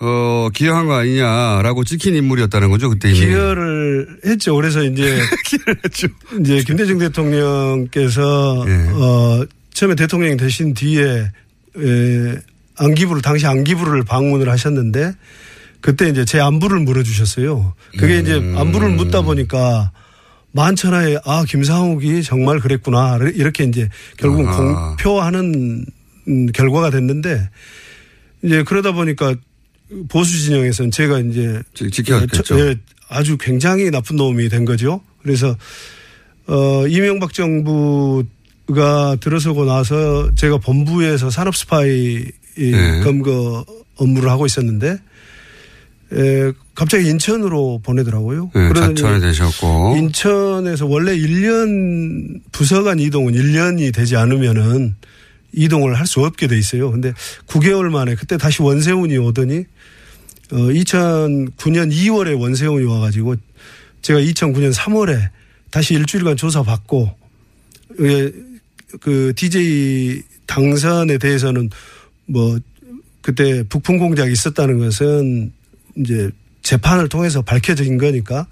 어, 0.01 0.49
기여한 0.53 0.87
거 0.87 0.95
아니냐라고 0.95 1.85
찍힌 1.85 2.15
인물이었다는 2.17 2.71
거죠 2.71 2.91
그때 2.91 3.11
이미. 3.11 3.21
기여를 3.21 4.21
했죠. 4.27 4.55
그래서 4.57 4.83
이제 4.83 5.19
기여를 5.47 5.77
했죠. 5.85 6.09
이제 6.41 6.63
김대중 6.65 6.99
대통령께서 6.99 8.65
예. 8.67 8.73
어 8.93 9.47
처음에 9.73 9.95
대통령이 9.95 10.37
되신 10.37 10.75
뒤에 10.75 11.31
에, 11.77 12.37
안기부를 12.77 13.23
당시 13.23 13.47
안기부를 13.47 14.05
방문을 14.05 14.49
하셨는데 14.49 15.13
그때 15.85 16.09
이제 16.09 16.25
제 16.25 16.41
안부를 16.41 16.81
물어주셨어요. 16.81 17.75
그게 17.99 18.19
이제 18.19 18.37
음. 18.37 18.57
안부를 18.57 18.93
묻다 18.93 19.21
보니까 19.21 19.93
만천하에 20.53 21.19
아 21.27 21.45
김상욱이 21.47 22.23
정말 22.23 22.59
그랬구나 22.59 23.19
이렇게 23.35 23.65
이제 23.65 23.91
결국은 24.17 24.49
아하. 24.49 24.97
공표하는 24.97 25.85
음, 26.27 26.47
결과가 26.55 26.89
됐는데 26.89 27.51
이제 28.43 28.63
그러다 28.63 28.93
보니까 28.93 29.35
보수 30.09 30.39
진영에서는 30.39 30.91
제가 30.91 31.19
이제 31.19 31.61
지켜왔겠죠. 31.75 32.61
예, 32.61 32.77
아주 33.11 33.37
굉장히 33.37 33.91
나쁜 33.91 34.17
놈이 34.17 34.49
된 34.49 34.65
거죠. 34.65 35.03
그래서 35.23 35.55
어 36.47 36.87
이명박 36.89 37.35
정부가 37.35 39.17
들어서고 39.21 39.67
나서 39.67 40.35
제가 40.35 40.57
본부에서 40.57 41.29
산업 41.29 41.55
스파이 41.55 42.25
이 42.57 42.71
네. 42.71 43.01
검거 43.01 43.67
업무를 43.97 44.31
하고 44.31 44.47
있었는데 44.47 44.97
에, 46.15 46.53
갑자기 46.75 47.09
인천으로 47.09 47.81
보내더라고요. 47.83 48.51
네, 48.55 48.73
자천이 48.73 49.21
되셨고. 49.21 49.97
인천에서 49.97 50.87
원래 50.87 51.17
1년 51.17 52.41
부서간 52.53 52.99
이동은 52.99 53.33
1년이 53.35 53.93
되지 53.95 54.17
않으면은 54.17 54.95
이동을 55.53 55.99
할 55.99 56.07
수 56.07 56.21
없게 56.25 56.47
돼 56.47 56.59
있어요. 56.59 56.91
근데 56.91 57.13
9개월 57.47 57.89
만에 57.91 58.15
그때 58.17 58.37
다시 58.37 58.63
원세훈이 58.63 59.17
오더니 59.19 59.65
어 60.53 60.57
2009년 60.57 61.93
2월에 61.93 62.39
원세훈이 62.39 62.85
와가지고 62.85 63.37
제가 64.03 64.21
2009년 64.21 64.75
3월에 64.75 65.31
다시 65.71 65.95
일주일간 65.95 66.37
조사받고 66.37 67.11
예, 68.01 68.33
그 69.01 69.33
DJ 69.35 70.23
당선에 70.47 71.19
대해서는 71.19 71.71
뭐 72.27 72.59
그때 73.23 73.63
북풍 73.69 73.99
공작이 73.99 74.33
있었다는 74.33 74.79
것은 74.79 75.53
이제 75.97 76.31
재판을 76.63 77.09
통해서 77.09 77.43
밝혀진 77.43 77.99
거니까 77.99 78.47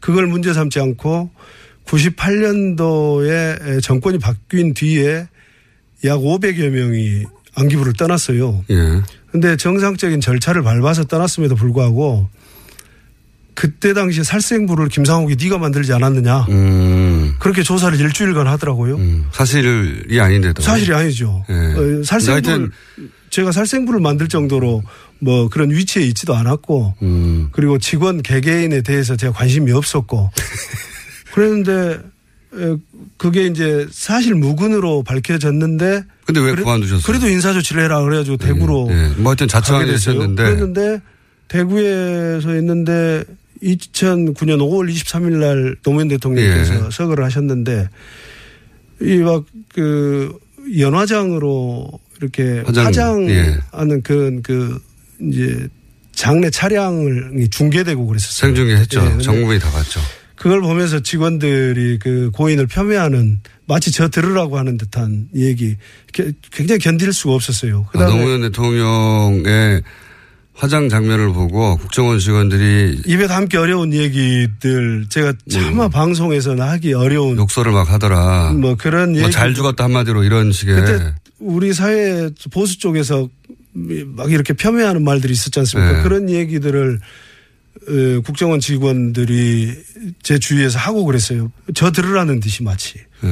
그걸 0.00 0.26
문제 0.26 0.52
삼지 0.52 0.80
않고 0.80 1.30
98년도에 1.84 3.82
정권이 3.82 4.18
바뀐 4.18 4.74
뒤에 4.74 5.26
약 6.04 6.18
500여 6.18 6.68
명이 6.70 7.24
안기부를 7.54 7.94
떠났어요. 7.94 8.64
예. 8.70 9.02
근데 9.32 9.56
정상적인 9.56 10.20
절차를 10.20 10.62
밟아서 10.62 11.04
떠났음에도 11.04 11.56
불구하고 11.56 12.28
그때 13.54 13.92
당시에 13.92 14.22
살생부를 14.22 14.88
김상욱이 14.88 15.34
네가 15.40 15.58
만들지 15.58 15.92
않았느냐. 15.92 16.46
음. 16.50 17.34
그렇게 17.40 17.64
조사를 17.64 17.98
일주일간 17.98 18.46
하더라고요. 18.46 18.98
사실이 19.32 20.20
아닌데도. 20.20 20.62
사실이 20.62 20.94
아니죠. 20.94 21.44
예. 21.50 21.54
어, 21.54 22.02
살생부를 22.04 22.70
제가 23.30 23.52
살생부를 23.52 24.00
만들 24.00 24.28
정도로 24.28 24.82
뭐 25.20 25.48
그런 25.48 25.70
위치에 25.70 26.02
있지도 26.04 26.34
않았고 26.34 26.94
음. 27.02 27.48
그리고 27.52 27.78
직원 27.78 28.22
개개인에 28.22 28.82
대해서 28.82 29.16
제가 29.16 29.32
관심이 29.32 29.70
없었고 29.72 30.30
그랬는데 31.34 32.00
에, 32.54 32.76
그게 33.18 33.46
이제 33.46 33.86
사실 33.90 34.34
무근으로 34.34 35.02
밝혀졌는데 35.02 36.04
근데 36.24 36.40
왜 36.40 36.52
그래- 36.52 36.62
그만두셨어요? 36.62 37.02
그래도 37.04 37.28
인사 37.28 37.52
조치를 37.52 37.82
해라 37.84 38.02
그래가지고 38.02 38.36
대구로 38.38 38.88
예. 38.90 39.08
뭐 39.18 39.30
하여튼 39.30 39.46
됐어요. 39.86 40.14
되셨는데. 40.18 40.42
그랬는데 40.44 41.00
대구에서 41.48 42.54
있는데 42.56 43.24
2009년 43.62 44.58
5월 44.60 44.90
23일 44.92 45.32
날 45.38 45.76
노무현 45.82 46.08
대통령께서 46.08 46.74
예. 46.86 46.90
서거를 46.90 47.24
하셨는데 47.24 47.88
이 49.02 49.18
막 49.22 49.44
그 49.74 50.36
연화장으로 50.78 51.88
이렇게 52.20 52.62
화장, 52.66 52.86
화장, 52.86 53.30
예. 53.30 53.58
하는 53.72 54.02
그런 54.02 54.42
그 54.42 54.78
이제 55.20 55.68
장례 56.14 56.50
차량을 56.50 57.48
중계되고 57.50 58.06
그랬었어요. 58.06 58.48
생중계했죠. 58.48 59.00
예, 59.00 59.08
근데 59.10 59.22
전국민이 59.24 59.60
다 59.60 59.70
봤죠. 59.70 60.00
그걸 60.34 60.60
보면서 60.60 61.00
직원들이 61.00 61.98
그 62.00 62.30
고인을 62.32 62.66
폄훼하는 62.68 63.40
마치 63.66 63.90
저 63.90 64.08
들으라고 64.08 64.56
하는 64.58 64.76
듯한 64.78 65.28
얘기 65.34 65.76
게- 66.12 66.32
굉장히 66.52 66.78
견딜 66.80 67.12
수가 67.12 67.34
없었어요. 67.34 67.86
아, 67.88 67.90
그다음에 67.92 68.16
노무현 68.18 68.40
대통령의 68.42 69.82
화장 70.54 70.88
장면을 70.88 71.32
보고 71.32 71.76
국정원 71.76 72.18
직원들이 72.18 73.02
입에 73.06 73.26
담기 73.28 73.56
어려운 73.56 73.92
얘기들 73.92 75.06
제가 75.08 75.32
차마 75.50 75.88
방송에서는 75.88 76.64
하기 76.68 76.94
어려운 76.94 77.36
욕설을 77.36 77.70
막 77.72 77.90
하더라. 77.92 78.52
뭐 78.54 78.74
그런 78.76 79.12
뭐 79.12 79.20
얘기 79.22 79.30
잘 79.30 79.54
죽었다 79.54 79.84
한마디로 79.84 80.24
이런 80.24 80.50
식의. 80.50 80.74
그때 80.74 81.14
우리 81.38 81.72
사회 81.72 82.30
보수 82.50 82.78
쪽에서 82.78 83.28
막 83.72 84.32
이렇게 84.32 84.52
폄훼하는 84.54 85.02
말들이 85.04 85.32
있었지 85.32 85.58
않습니까? 85.60 85.98
네. 85.98 86.02
그런 86.02 86.30
얘기들을 86.30 87.00
어, 87.88 88.20
국정원 88.22 88.60
직원들이 88.60 89.72
제 90.22 90.38
주위에서 90.38 90.78
하고 90.78 91.04
그랬어요. 91.04 91.52
저 91.74 91.90
들으라는 91.92 92.40
듯이 92.40 92.62
마치. 92.62 92.98
예. 92.98 93.28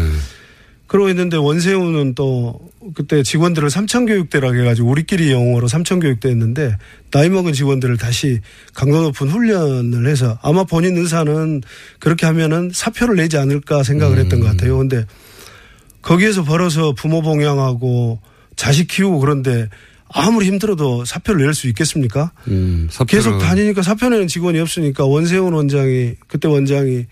그러고 0.87 1.09
있는데 1.09 1.37
원세훈은 1.37 2.15
또 2.15 2.61
그때 2.95 3.25
직원들을 3.25 3.71
삼천교육대라고 3.71 4.57
해가지고 4.57 4.89
우리끼리 4.89 5.33
영어로 5.33 5.67
삼천교육대 5.67 6.29
했는데 6.29 6.77
나이 7.11 7.29
먹은 7.29 7.53
직원들을 7.53 7.97
다시 7.97 8.41
강도 8.73 9.03
높은 9.03 9.29
훈련을 9.29 10.07
해서 10.07 10.39
아마 10.43 10.63
본인 10.63 10.97
의사는 10.97 11.63
그렇게 11.99 12.27
하면은 12.27 12.71
사표를 12.73 13.17
내지 13.17 13.37
않을까 13.37 13.83
생각을 13.83 14.19
했던 14.19 14.39
것 14.39 14.47
같아요. 14.47 14.79
근데 14.79 15.05
거기에서 16.07 16.45
벌어서 16.45 16.93
부모 16.93 17.21
봉양하고 17.21 18.21
자식 18.55 18.87
키우고 18.89 19.19
그런데 19.19 19.69
아무리 20.09 20.47
힘들어도 20.47 21.05
사표를 21.05 21.45
낼 21.45 21.53
수 21.53 21.67
있겠습니까? 21.69 22.31
음, 22.47 22.89
계속 23.09 23.39
다니니까 23.39 23.83
사표 23.83 24.09
내는 24.09 24.29
직원이 24.29 24.61
없으니까 24.61 25.05
원세훈 25.05 25.53
원장이 25.53 26.15
그때 26.29 26.47
원장이 26.49 27.07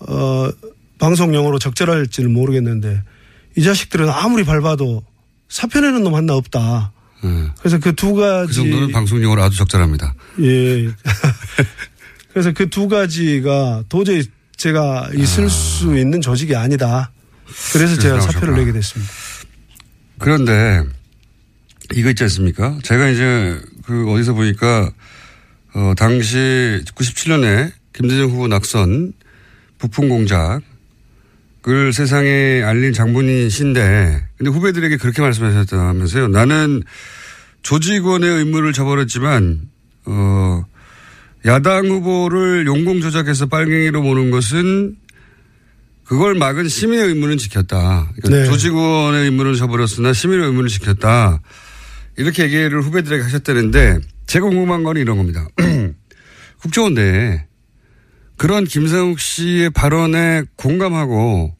어 0.00 0.50
방송 0.98 1.34
용어로 1.34 1.58
적절할지는 1.58 2.30
모르겠는데 2.32 3.02
이 3.56 3.62
자식들은 3.62 4.10
아무리 4.10 4.44
밟아도 4.44 5.02
사표 5.48 5.80
내는 5.80 6.02
놈 6.04 6.14
하나 6.14 6.34
없다. 6.34 6.92
예. 7.24 7.28
그래서 7.60 7.78
그 7.78 7.94
두 7.94 8.14
가지 8.14 8.48
그 8.48 8.54
정도는 8.54 8.92
방송 8.92 9.22
용어로 9.22 9.42
아주 9.42 9.56
적절합니다. 9.56 10.14
예. 10.42 10.88
그래서 12.32 12.52
그 12.52 12.68
두 12.68 12.88
가지가 12.88 13.84
도저히 13.88 14.22
제가 14.56 15.08
있을 15.16 15.48
수 15.48 15.96
있는 15.98 16.20
조직이 16.20 16.54
아니다. 16.54 17.10
그래서 17.72 17.96
제가 17.96 18.20
사표를 18.20 18.54
나오셨구나. 18.54 18.56
내게 18.58 18.72
됐습니다. 18.72 19.12
그런데 20.18 20.82
이거 21.94 22.10
있지 22.10 22.22
않습니까? 22.24 22.78
제가 22.82 23.08
이제 23.08 23.60
그 23.84 24.10
어디서 24.10 24.34
보니까 24.34 24.90
어 25.74 25.94
당시 25.96 26.36
97년에 26.94 27.72
김대중 27.92 28.30
후보 28.30 28.46
낙선 28.48 29.12
부품 29.78 30.08
공작을 30.08 31.92
세상에 31.92 32.62
알린 32.62 32.92
장본인이신데 32.92 34.24
근데 34.38 34.50
후배들에게 34.50 34.96
그렇게 34.98 35.22
말씀하셨다면서요. 35.22 36.28
나는 36.28 36.82
조직원의 37.62 38.30
의무를 38.30 38.72
저버렸지만 38.72 39.60
어 40.06 40.64
야당 41.44 41.86
후보를 41.88 42.66
용공 42.66 43.00
조작해서 43.00 43.46
빨갱이로 43.46 44.02
모는 44.02 44.30
것은 44.30 44.96
그걸 46.04 46.34
막은 46.34 46.68
시민의 46.68 47.06
의무는 47.08 47.38
지켰다. 47.38 48.12
그러니까 48.16 48.28
네. 48.28 48.44
조직원의 48.44 49.24
의무는 49.24 49.54
저버렸으나 49.54 50.12
시민의 50.12 50.46
의무는 50.46 50.68
지켰다. 50.68 51.40
이렇게 52.16 52.44
얘기를 52.44 52.82
후배들에게 52.82 53.22
하셨다는데 53.22 54.00
제가 54.26 54.46
궁금한 54.46 54.82
건 54.82 54.96
이런 54.96 55.16
겁니다. 55.16 55.46
국정원 56.60 56.94
내에 56.94 57.44
그런 58.36 58.64
김상욱 58.64 59.20
씨의 59.20 59.70
발언에 59.70 60.42
공감하고 60.56 61.54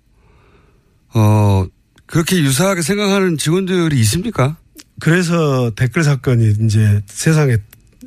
어 1.14 1.66
그렇게 2.07 2.38
유사하게 2.40 2.83
생각하는 2.83 3.38
직원들이 3.38 3.98
있습니까? 4.00 4.57
그래서 5.00 5.72
댓글 5.74 6.05
사건이 6.05 6.57
이제 6.64 7.00
세상에 7.07 7.57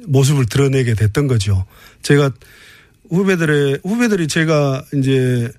모습을 0.07 0.45
드러내게 0.45 0.93
됐던 0.93 1.27
거죠. 1.27 1.65
제가 2.01 2.31
후배들의 3.09 3.79
후배들이 3.83 4.27
제가 4.27 4.83
이제 4.93 5.11
에, 5.43 5.49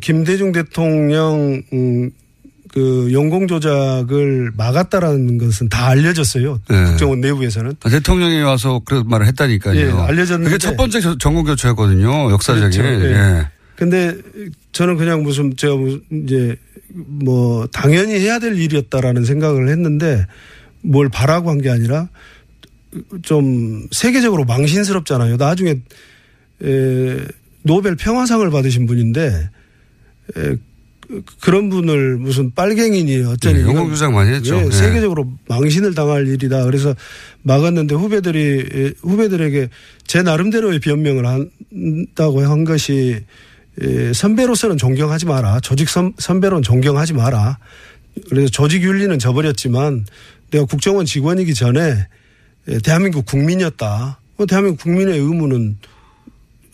김대중 0.00 0.52
대통령 0.52 1.62
음, 1.72 2.10
그 2.72 3.10
연공 3.12 3.46
조작을 3.46 4.52
막았다라는 4.56 5.38
것은 5.38 5.68
다 5.68 5.86
알려졌어요. 5.88 6.60
네. 6.68 6.84
국정원 6.86 7.20
내부에서는. 7.20 7.74
아, 7.84 7.88
대통령이 7.88 8.40
와서 8.42 8.80
그런 8.84 9.06
말을 9.08 9.26
했다니까요. 9.26 9.80
예, 9.80 9.90
알려졌는데. 9.90 10.50
그게 10.50 10.58
첫 10.58 10.76
번째 10.76 11.00
저- 11.00 11.18
전공 11.18 11.44
교체였거든요. 11.44 12.30
역사적인. 12.32 12.82
그렇죠. 12.82 13.06
예. 13.06 13.12
예. 13.12 13.48
근데 13.76 14.16
저는 14.72 14.96
그냥 14.96 15.22
무슨 15.22 15.56
제가 15.56 15.74
이제 16.24 16.56
뭐 16.92 17.66
당연히 17.72 18.14
해야 18.14 18.38
될 18.38 18.56
일이었다라는 18.56 19.24
생각을 19.24 19.68
했는데 19.68 20.26
뭘 20.82 21.08
바라고 21.08 21.50
한 21.50 21.58
게 21.60 21.70
아니라 21.70 22.08
좀 23.22 23.86
세계적으로 23.90 24.44
망신스럽잖아요. 24.44 25.36
나중에 25.36 25.80
에, 26.62 27.16
노벨 27.62 27.96
평화상을 27.96 28.48
받으신 28.50 28.86
분인데 28.86 29.48
에, 30.36 30.56
그- 31.06 31.22
그런 31.40 31.68
분을 31.68 32.16
무슨 32.16 32.52
빨갱이니 32.54 33.24
어쩌니 33.24 33.56
예, 33.58 33.60
이건 33.60 33.74
영공 33.76 33.90
조작 33.90 34.12
많이 34.12 34.30
했죠. 34.34 34.56
예, 34.56 34.66
예. 34.66 34.70
세계적으로 34.70 35.30
망신을 35.48 35.94
당할 35.94 36.26
일이다. 36.26 36.64
그래서 36.64 36.94
막았는데 37.42 37.94
후배들이 37.94 38.64
에, 38.72 38.92
후배들에게 39.02 39.68
제 40.06 40.22
나름대로의 40.22 40.80
변명을 40.80 41.26
한다고 41.26 42.40
한 42.42 42.64
것이 42.64 43.20
에, 43.82 44.12
선배로서는 44.12 44.78
존경하지 44.78 45.26
마라. 45.26 45.60
조직 45.60 45.88
선, 45.90 46.14
선배로는 46.18 46.62
존경하지 46.62 47.12
마라. 47.12 47.58
그래서 48.30 48.48
조직 48.48 48.82
윤리는 48.82 49.18
져버렸지만 49.18 50.06
내가 50.52 50.64
국정원 50.64 51.04
직원이기 51.04 51.52
전에 51.54 52.06
예, 52.68 52.78
대한민국 52.78 53.26
국민이었다. 53.26 54.20
어, 54.38 54.46
대한민국 54.46 54.82
국민의 54.82 55.18
의무는 55.18 55.76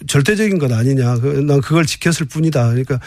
절대적인 0.06 0.58
것 0.58 0.72
아니냐. 0.72 1.16
그- 1.16 1.26
난 1.46 1.60
그걸 1.60 1.86
지켰을 1.86 2.26
뿐이다. 2.26 2.68
그러니까 2.68 3.00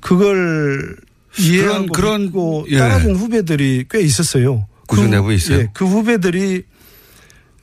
그걸 0.00 0.96
이해하고 1.38 1.86
그런- 1.88 2.32
예. 2.70 2.78
따라준 2.78 3.16
후배들이 3.16 3.84
꽤 3.90 4.00
있었어요. 4.00 4.66
구조 4.86 5.02
그- 5.02 5.08
내부에 5.08 5.34
있어요? 5.34 5.58
예, 5.58 5.70
그 5.74 5.84
후배들이 5.84 6.64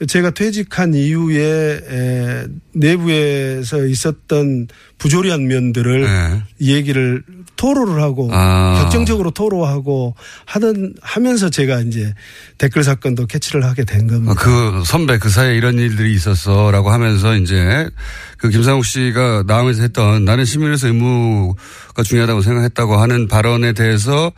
제가 0.08 0.32
퇴직한 0.32 0.94
이후에 0.94 1.82
에, 1.90 2.48
내부에서 2.74 3.86
있었던 3.86 4.68
부조리한 4.98 5.48
면들을 5.48 6.02
네. 6.02 6.44
이 6.60 6.74
얘기를 6.74 7.24
토로를 7.56 8.02
하고 8.02 8.30
아. 8.32 8.82
격정적으로 8.82 9.32
토로하고 9.32 10.16
하던 10.46 10.96
하면서 11.02 11.50
제가 11.50 11.82
이제 11.82 12.14
댓글 12.58 12.84
사건도 12.84 13.28
캐치를 13.28 13.64
하게 13.64 13.86
된 13.86 14.08
겁니다. 14.08 14.32
아, 14.32 14.36
그 14.36 14.84
선배 14.86 15.18
그 15.18 15.30
사이에 15.30 15.56
이런 15.56 15.78
일들이 15.78 16.14
있었어라고 16.14 16.90
하면서 16.90 17.36
이제 17.36 17.90
그 18.38 18.50
김상욱 18.50 18.86
씨가 18.86 19.44
나오면서 19.48 19.84
했던 19.84 20.26
나는 20.26 20.46
시민에서 20.46 20.88
의무가 20.88 22.04
중요하다고 22.04 22.42
생각했다고 22.42 22.98
하는 22.98 23.28
발언에 23.28 23.74
대해서 23.74 24.32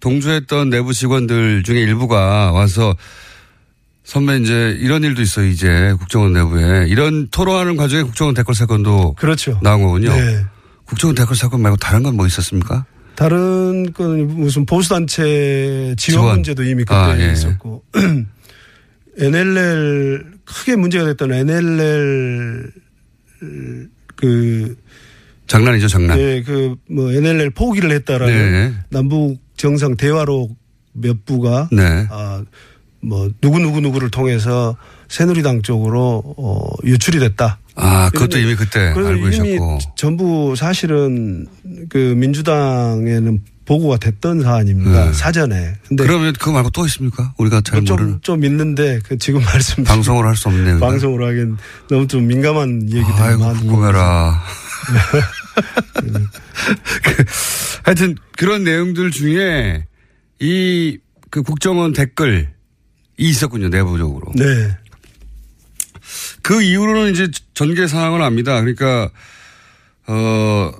동조했던 0.00 0.70
내부 0.70 0.92
직원들 0.92 1.62
중에 1.62 1.80
일부가 1.80 2.52
와서 2.52 2.94
선배 4.06 4.36
이제 4.38 4.76
이런 4.80 5.02
일도 5.02 5.20
있어요 5.20 5.46
이제 5.46 5.92
국정원 5.98 6.32
내부에 6.32 6.86
이런 6.88 7.26
토론하는 7.28 7.76
과정에 7.76 8.04
국정원 8.04 8.34
댓글 8.36 8.54
사건도 8.54 9.14
그렇죠. 9.14 9.58
나온 9.64 9.82
거군요. 9.82 10.10
네. 10.14 10.44
국정원 10.84 11.16
댓글 11.16 11.34
사건 11.34 11.60
말고 11.60 11.76
다른 11.78 12.04
건 12.04 12.14
뭐 12.14 12.24
있었습니까? 12.28 12.86
다른 13.16 13.92
건 13.92 14.28
무슨 14.28 14.64
보수단체 14.64 15.94
지원, 15.98 16.20
지원. 16.20 16.34
문제도 16.36 16.62
이미 16.62 16.84
그때 16.84 16.94
아, 16.94 17.18
예. 17.18 17.32
있었고 17.32 17.82
NLL 19.18 20.24
크게 20.44 20.76
문제가 20.76 21.04
됐던 21.06 21.32
NLL 21.32 22.70
그 24.14 24.76
장난이죠 25.48 25.88
장난. 25.88 26.18
예, 26.20 26.42
그뭐 26.42 27.12
NLL 27.12 27.50
포기를 27.50 27.90
했다라는 27.90 28.34
네. 28.52 28.74
남북 28.90 29.38
정상 29.56 29.96
대화로 29.96 30.50
몇 30.92 31.24
부가 31.24 31.68
네. 31.72 32.06
아, 32.10 32.44
뭐 33.00 33.28
누구 33.40 33.58
누구 33.58 33.80
누구를 33.80 34.10
통해서 34.10 34.76
새누리당 35.08 35.62
쪽으로 35.62 36.22
어, 36.36 36.68
유출이 36.84 37.18
됐다. 37.18 37.58
아 37.74 38.10
그것도 38.10 38.38
이미 38.38 38.54
그때 38.56 38.80
알고 38.80 39.24
계셨고. 39.24 39.78
전부 39.96 40.54
사실은 40.56 41.46
그 41.88 42.14
민주당에는 42.16 43.42
보고가 43.66 43.98
됐던 43.98 44.42
사안입니다. 44.42 45.06
네. 45.06 45.12
사전에. 45.12 45.74
근데 45.88 46.04
그러면 46.06 46.32
그거 46.32 46.52
말고 46.52 46.70
또 46.70 46.86
있습니까? 46.86 47.34
우리가 47.36 47.60
잘 47.62 47.84
좀, 47.84 47.96
모르는 47.96 48.18
좀 48.22 48.44
있는데 48.44 49.00
그 49.04 49.18
지금 49.18 49.42
말씀 49.44 49.84
방송으로 49.84 50.28
할수 50.28 50.48
없네요. 50.48 50.78
방송으로 50.78 51.26
하긴 51.26 51.56
너무 51.88 52.06
좀 52.06 52.26
민감한 52.26 52.88
많고 53.38 53.66
궁금해라. 53.66 54.42
그, 57.02 57.24
하여튼 57.82 58.16
그런 58.36 58.64
내용들 58.64 59.10
중에 59.10 59.84
이 60.40 60.98
그 61.30 61.42
국정원 61.42 61.92
댓글이 61.92 62.46
있었군요 63.16 63.68
내부적으로. 63.68 64.32
네. 64.34 64.76
그 66.42 66.62
이후로는 66.62 67.12
이제 67.12 67.28
전개 67.54 67.86
상황을 67.86 68.22
압니다. 68.22 68.60
그러니까 68.60 69.10
어. 70.06 70.72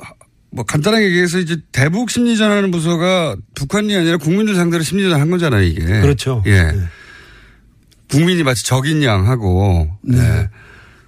뭐 0.57 0.65
간단하게 0.65 1.07
얘기해서 1.07 1.39
이제 1.39 1.59
대북 1.71 2.09
심리전하는 2.11 2.71
부서가 2.71 3.37
북한이 3.55 3.95
아니라 3.95 4.17
국민들 4.17 4.55
상대로 4.55 4.83
심리전 4.83 5.21
한 5.21 5.29
거잖아요 5.29 5.63
이게. 5.63 5.85
그렇죠. 6.01 6.43
예. 6.47 6.73
국민이 8.09 8.43
마치 8.43 8.65
적인 8.65 9.03
양 9.03 9.29
하고 9.29 9.91
네. 10.03 10.49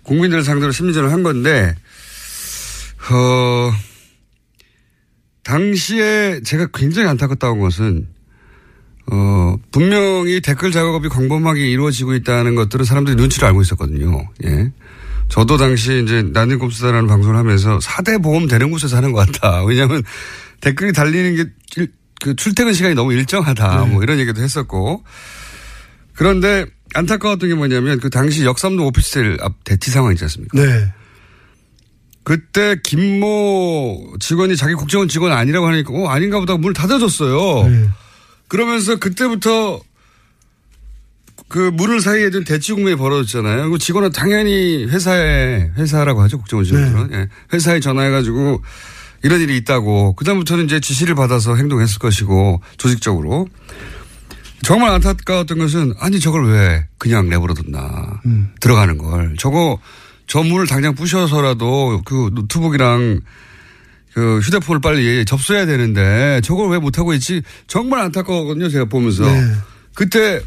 국민들 0.02 0.42
상대로 0.42 0.70
심리전을 0.70 1.12
한 1.12 1.22
건데 1.22 1.74
어 3.10 3.72
당시에 5.44 6.42
제가 6.44 6.68
굉장히 6.74 7.08
안타깝다는 7.08 7.58
것은 7.58 8.06
어 9.10 9.56
분명히 9.70 10.40
댓글 10.40 10.70
작업이 10.70 11.08
광범하게 11.08 11.70
이루어지고 11.70 12.14
있다는 12.14 12.54
것들은 12.54 12.84
사람들이 12.84 13.16
눈치를 13.16 13.48
알고 13.48 13.62
있었거든요. 13.62 14.28
예. 14.44 14.70
저도 15.28 15.56
당시 15.56 16.02
이제 16.02 16.22
꼼수다라는 16.22 17.06
방송을 17.06 17.36
하면서 17.36 17.78
4대 17.78 18.22
보험 18.22 18.48
되는 18.48 18.70
곳에서 18.70 18.96
하는 18.96 19.12
것 19.12 19.26
같다. 19.26 19.64
왜냐하면 19.68 20.02
댓글이 20.60 20.92
달리는 20.92 21.36
게 21.36 21.88
그 22.20 22.34
출퇴근 22.34 22.72
시간이 22.72 22.94
너무 22.94 23.12
일정하다. 23.12 23.86
뭐 23.86 24.02
이런 24.02 24.18
얘기도 24.18 24.42
했었고. 24.42 25.04
그런데 26.14 26.66
안타까웠던 26.94 27.48
게 27.48 27.54
뭐냐면 27.54 28.00
그 28.00 28.10
당시 28.10 28.44
역삼동 28.44 28.86
오피스텔 28.86 29.38
앞 29.40 29.52
대치 29.64 29.90
상황 29.90 30.12
있지 30.12 30.24
않습니까? 30.24 30.60
네. 30.60 30.92
그때 32.24 32.76
김모 32.82 34.16
직원이 34.20 34.56
자기 34.56 34.74
국정원 34.74 35.08
직원 35.08 35.32
아니라고 35.32 35.66
하니까 35.68 35.92
어 35.92 36.08
아닌가 36.08 36.40
보다 36.40 36.56
문을 36.56 36.74
닫아줬어요. 36.74 37.68
네. 37.68 37.88
그러면서 38.48 38.96
그때부터 38.96 39.80
그 41.48 41.58
문을 41.58 42.00
사이에 42.00 42.30
둔 42.30 42.44
대치 42.44 42.72
국면이 42.72 42.96
벌어졌잖아요. 42.96 43.70
그 43.70 43.78
직원은 43.78 44.12
당연히 44.12 44.84
회사에 44.87 45.70
회사라고 45.76 46.20
하죠 46.22 46.38
국정원 46.38 46.64
직원들은. 46.64 47.11
예. 47.12 47.28
회사에 47.52 47.80
전화해가지고 47.80 48.62
이런 49.22 49.40
일이 49.40 49.56
있다고. 49.56 50.14
그다음부터는 50.14 50.66
이제 50.66 50.80
지시를 50.80 51.14
받아서 51.14 51.56
행동했을 51.56 51.98
것이고 51.98 52.61
조직적으로. 52.76 53.48
정말 54.62 54.90
안타까웠던 54.90 55.58
것은 55.58 55.94
아니 55.98 56.20
저걸 56.20 56.50
왜 56.50 56.87
그냥 56.98 57.28
내버려뒀나. 57.28 58.20
들어가는 58.61 58.98
걸. 58.98 59.34
저거 59.38 59.78
저 60.26 60.42
문을 60.42 60.66
당장 60.66 60.94
부셔서라도 60.94 62.02
그 62.04 62.30
노트북이랑 62.34 63.20
그 64.12 64.38
휴대폰을 64.40 64.80
빨리 64.80 65.24
접수해야 65.24 65.66
되는데 65.66 66.40
저걸 66.42 66.70
왜 66.70 66.78
못하고 66.78 67.14
있지 67.14 67.42
정말 67.66 68.00
안타까웠거든요 68.00 68.68
제가 68.68 68.86
보면서 68.86 69.24
네. 69.24 69.52
그때 69.94 70.40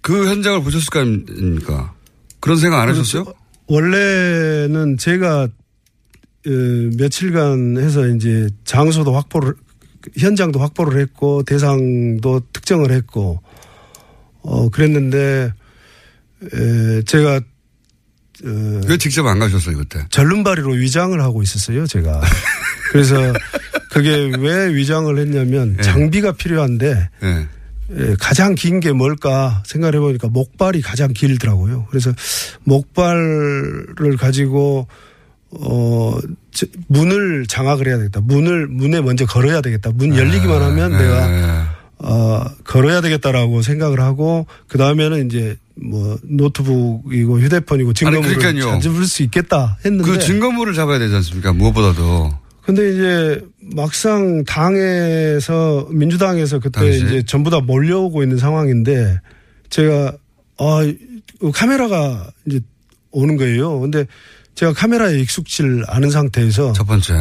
그 0.00 0.28
현장을 0.28 0.62
보셨을 0.62 0.90
거 0.90 1.00
아닙니까 1.00 1.94
그런 2.40 2.58
생각 2.58 2.80
안 2.80 2.88
하셨어요? 2.88 3.24
원래는 3.66 4.96
제가 4.98 5.48
어, 6.46 6.50
며칠간 6.96 7.78
해서 7.78 8.06
이제 8.08 8.48
장소도 8.64 9.12
확보를 9.12 9.54
현장도 10.16 10.60
확보를 10.60 11.00
했고 11.00 11.42
대상도 11.42 12.40
특정을 12.52 12.92
했고 12.92 13.42
어 14.42 14.68
그랬는데 14.68 15.52
에, 16.42 17.02
제가 17.02 17.40
어, 18.44 18.80
왜 18.86 18.96
직접 18.98 19.26
안 19.26 19.38
가셨어요 19.38 19.76
그때? 19.78 20.04
절름발이로 20.10 20.72
위장을 20.72 21.18
하고 21.22 21.42
있었어요 21.42 21.86
제가 21.86 22.20
그래서 22.92 23.16
그게 23.90 24.30
왜 24.38 24.74
위장을 24.74 25.16
했냐면 25.18 25.76
장비가 25.82 26.32
필요한데 26.32 27.08
예. 27.22 27.46
예, 27.98 28.16
가장 28.18 28.54
긴 28.56 28.80
게 28.80 28.90
뭘까 28.92 29.62
생각해 29.64 29.98
보니까 30.00 30.26
목발이 30.28 30.82
가장 30.82 31.12
길더라고요. 31.12 31.86
그래서 31.88 32.12
목발을 32.64 34.16
가지고 34.18 34.88
어 35.50 36.18
저- 36.52 36.66
문을 36.88 37.46
장악을 37.46 37.86
해야 37.86 37.98
되겠다. 37.98 38.20
문을 38.22 38.66
문에 38.66 39.00
먼저 39.00 39.24
걸어야 39.24 39.60
되겠다. 39.60 39.90
문 39.94 40.16
열리기만 40.16 40.62
하면 40.62 40.92
예. 40.94 40.96
내가 40.96 41.75
어 41.98 42.44
걸어야 42.64 43.00
되겠다라고 43.00 43.62
생각을 43.62 44.00
하고 44.00 44.46
그 44.68 44.76
다음에는 44.78 45.26
이제 45.26 45.56
뭐 45.74 46.18
노트북이고 46.24 47.40
휴대폰이고 47.40 47.92
증거물을. 47.94 48.80
찾을 48.82 49.04
수 49.06 49.22
있겠다 49.22 49.78
했는데 49.84 50.10
그 50.10 50.18
증거물을 50.18 50.74
잡아야 50.74 50.98
되지 50.98 51.14
않습니까? 51.14 51.52
무엇보다도. 51.54 52.38
근데 52.62 52.92
이제 52.92 53.40
막상 53.74 54.42
당에서 54.44 55.86
민주당에서 55.90 56.58
그때 56.58 56.80
당시? 56.80 57.04
이제 57.04 57.22
전부 57.24 57.48
다 57.50 57.60
몰려오고 57.60 58.22
있는 58.22 58.38
상황인데 58.38 59.20
제가 59.70 60.12
아 60.58 60.82
이- 60.84 60.98
카메라가 61.52 62.28
이제 62.46 62.60
오는 63.10 63.36
거예요. 63.36 63.78
근데 63.80 64.04
제가 64.54 64.72
카메라에 64.72 65.18
익숙질 65.20 65.84
않은 65.86 66.10
상태에서 66.10 66.72
첫 66.72 66.86
번째 66.86 67.14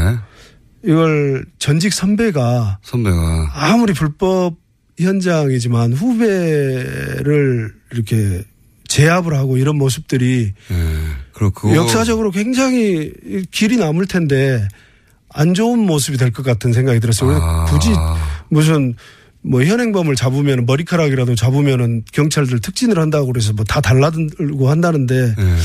이걸 0.83 1.45
전직 1.59 1.93
선배가 1.93 2.79
선배가 2.81 3.51
아무리 3.53 3.93
불법 3.93 4.55
현장이지만 4.99 5.93
후배를 5.93 7.73
이렇게 7.91 8.43
제압을 8.87 9.33
하고 9.35 9.57
이런 9.57 9.77
모습들이 9.77 10.53
그렇고 11.33 11.75
역사적으로 11.75 12.31
굉장히 12.31 13.11
길이 13.51 13.77
남을 13.77 14.05
텐데 14.07 14.67
안 15.33 15.53
좋은 15.53 15.79
모습이 15.79 16.17
될 16.17 16.31
것 16.31 16.45
같은 16.45 16.71
생각이 16.71 16.99
들었어요. 17.01 17.37
아. 17.41 17.65
굳이 17.65 17.89
무슨 18.49 18.95
뭐 19.41 19.63
현행범을 19.63 20.15
잡으면 20.15 20.65
머리카락이라도 20.65 21.35
잡으면은 21.35 22.03
경찰들 22.13 22.59
특진을 22.61 22.97
한다고 22.99 23.27
그래서 23.27 23.51
뭐 23.53 23.65
다 23.65 23.81
달라들고 23.81 24.69
한다는데 24.69 25.35
네. 25.37 25.55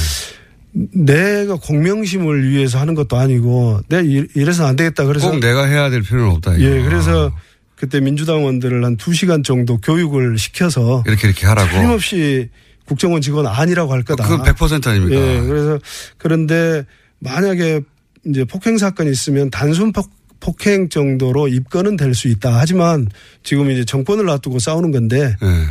내가 0.93 1.57
공명심을 1.57 2.49
위해서 2.51 2.79
하는 2.79 2.95
것도 2.95 3.17
아니고 3.17 3.81
내가 3.89 4.03
이- 4.03 4.27
이래서는 4.35 4.71
안 4.71 4.77
되겠다 4.77 5.05
그래서 5.05 5.31
꼭 5.31 5.41
내가 5.41 5.65
해야 5.65 5.89
될 5.91 6.03
필요는 6.03 6.31
없다. 6.31 6.57
이거. 6.57 6.65
예 6.65 6.83
그래서 6.83 7.33
그때 7.81 7.99
민주당원들을 7.99 8.85
한두 8.85 9.15
시간 9.15 9.43
정도 9.43 9.79
교육을 9.79 10.37
시켜서 10.37 11.03
이렇게 11.07 11.29
이렇게 11.29 11.47
하라고. 11.47 11.71
틀림없이 11.71 12.51
국정원 12.85 13.23
직원 13.23 13.47
아니라고 13.47 13.95
할 13.95 14.03
거다. 14.03 14.29
그건 14.29 14.45
100% 14.45 14.87
아닙니까? 14.87 15.17
예, 15.19 15.41
그래서 15.41 15.79
그런데 16.19 16.85
만약에 17.21 17.81
이제 18.27 18.45
폭행 18.45 18.77
사건이 18.77 19.11
있으면 19.11 19.49
단순 19.49 19.93
폭, 19.95 20.11
폭행 20.41 20.91
정도로 20.91 21.49
입건은 21.49 21.97
될 21.97 22.15
수 22.15 22.29
있다. 22.29 22.59
하지만 22.59 23.09
지금 23.43 23.71
이제 23.71 23.87
정권을 23.87 24.27
놔두고 24.27 24.59
싸우는 24.59 24.91
건데 24.91 25.35
예. 25.43 25.65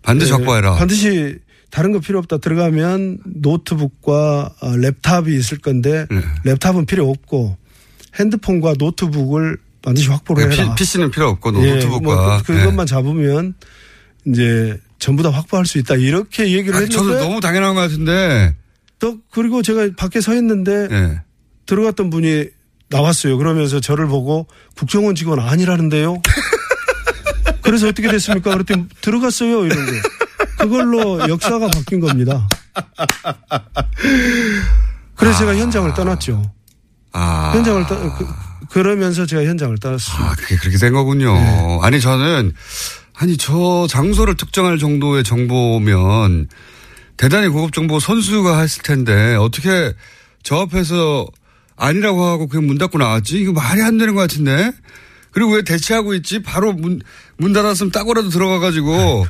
반드시 0.00 0.30
예, 0.32 0.36
확보해라. 0.36 0.76
반드시 0.76 1.40
다른 1.70 1.92
거 1.92 2.00
필요 2.00 2.18
없다. 2.20 2.38
들어가면 2.38 3.18
노트북과 3.26 4.54
어, 4.62 4.70
랩탑이 4.76 5.28
있을 5.38 5.58
건데 5.58 6.06
네. 6.10 6.22
랩탑은 6.46 6.86
필요 6.86 7.10
없고 7.10 7.58
핸드폰과 8.18 8.76
노트북을 8.78 9.58
반드시 9.82 10.08
확보를 10.08 10.52
해라. 10.52 10.74
PC는 10.74 11.10
필요 11.10 11.28
없고 11.28 11.52
예, 11.64 11.74
노트북과. 11.74 12.00
뭐 12.00 12.42
그- 12.44 12.54
그것만 12.54 12.86
잡으면 12.86 13.54
이제 14.26 14.78
전부 14.98 15.22
다 15.22 15.30
확보할 15.30 15.64
수 15.66 15.78
있다. 15.78 15.94
이렇게 15.96 16.44
얘기를 16.52 16.74
아니, 16.76 16.84
했는데 16.84 16.94
저도 16.94 17.18
너무 17.18 17.40
당연한 17.40 17.74
것 17.74 17.80
같은데. 17.82 18.54
또 18.98 19.18
그리고 19.32 19.62
제가 19.62 19.88
밖에 19.96 20.20
서 20.20 20.34
있는데 20.34 20.88
예. 20.90 21.20
들어갔던 21.66 22.10
분이 22.10 22.46
나왔어요. 22.90 23.38
그러면서 23.38 23.80
저를 23.80 24.06
보고 24.08 24.46
국정원 24.76 25.14
직원 25.14 25.38
아니라는데요. 25.40 26.20
그래서 27.62 27.88
어떻게 27.88 28.08
됐습니까? 28.10 28.50
그랬더니 28.52 28.86
들어갔어요. 29.00 29.64
이런 29.64 29.86
거. 29.86 29.92
그걸로 30.58 31.20
역사가 31.28 31.68
바뀐 31.68 32.00
겁니다. 32.00 32.46
그래서 35.14 35.38
제가 35.38 35.56
현장을 35.56 35.92
떠났죠. 35.94 36.42
아. 37.12 37.52
현장을 37.54 37.86
떠, 37.86 37.96
그, 38.16 38.26
그러면서 38.70 39.26
제가 39.26 39.44
현장을 39.44 39.76
떠났습니다. 39.78 40.24
아, 40.24 40.34
그게 40.36 40.56
그렇게 40.56 40.78
된 40.78 40.92
거군요. 40.92 41.34
네. 41.34 41.78
아니, 41.82 42.00
저는, 42.00 42.54
아니, 43.14 43.36
저 43.36 43.86
장소를 43.88 44.36
특정할 44.36 44.78
정도의 44.78 45.24
정보면 45.24 46.48
대단히 47.16 47.48
고급 47.48 47.72
정보 47.72 48.00
선수가 48.00 48.60
했을 48.60 48.82
텐데 48.82 49.34
어떻게 49.34 49.92
저 50.42 50.56
앞에서 50.60 51.26
아니라고 51.76 52.24
하고 52.24 52.46
그냥 52.46 52.66
문 52.66 52.78
닫고 52.78 52.98
나왔지? 52.98 53.40
이거 53.40 53.52
말이 53.52 53.82
안 53.82 53.98
되는 53.98 54.14
것 54.14 54.20
같은데? 54.22 54.72
그리고 55.32 55.52
왜 55.52 55.62
대치하고 55.62 56.14
있지? 56.14 56.42
바로 56.42 56.72
문, 56.72 57.00
문 57.36 57.52
닫았으면 57.52 57.90
따고라도 57.90 58.30
들어가가지고. 58.30 59.26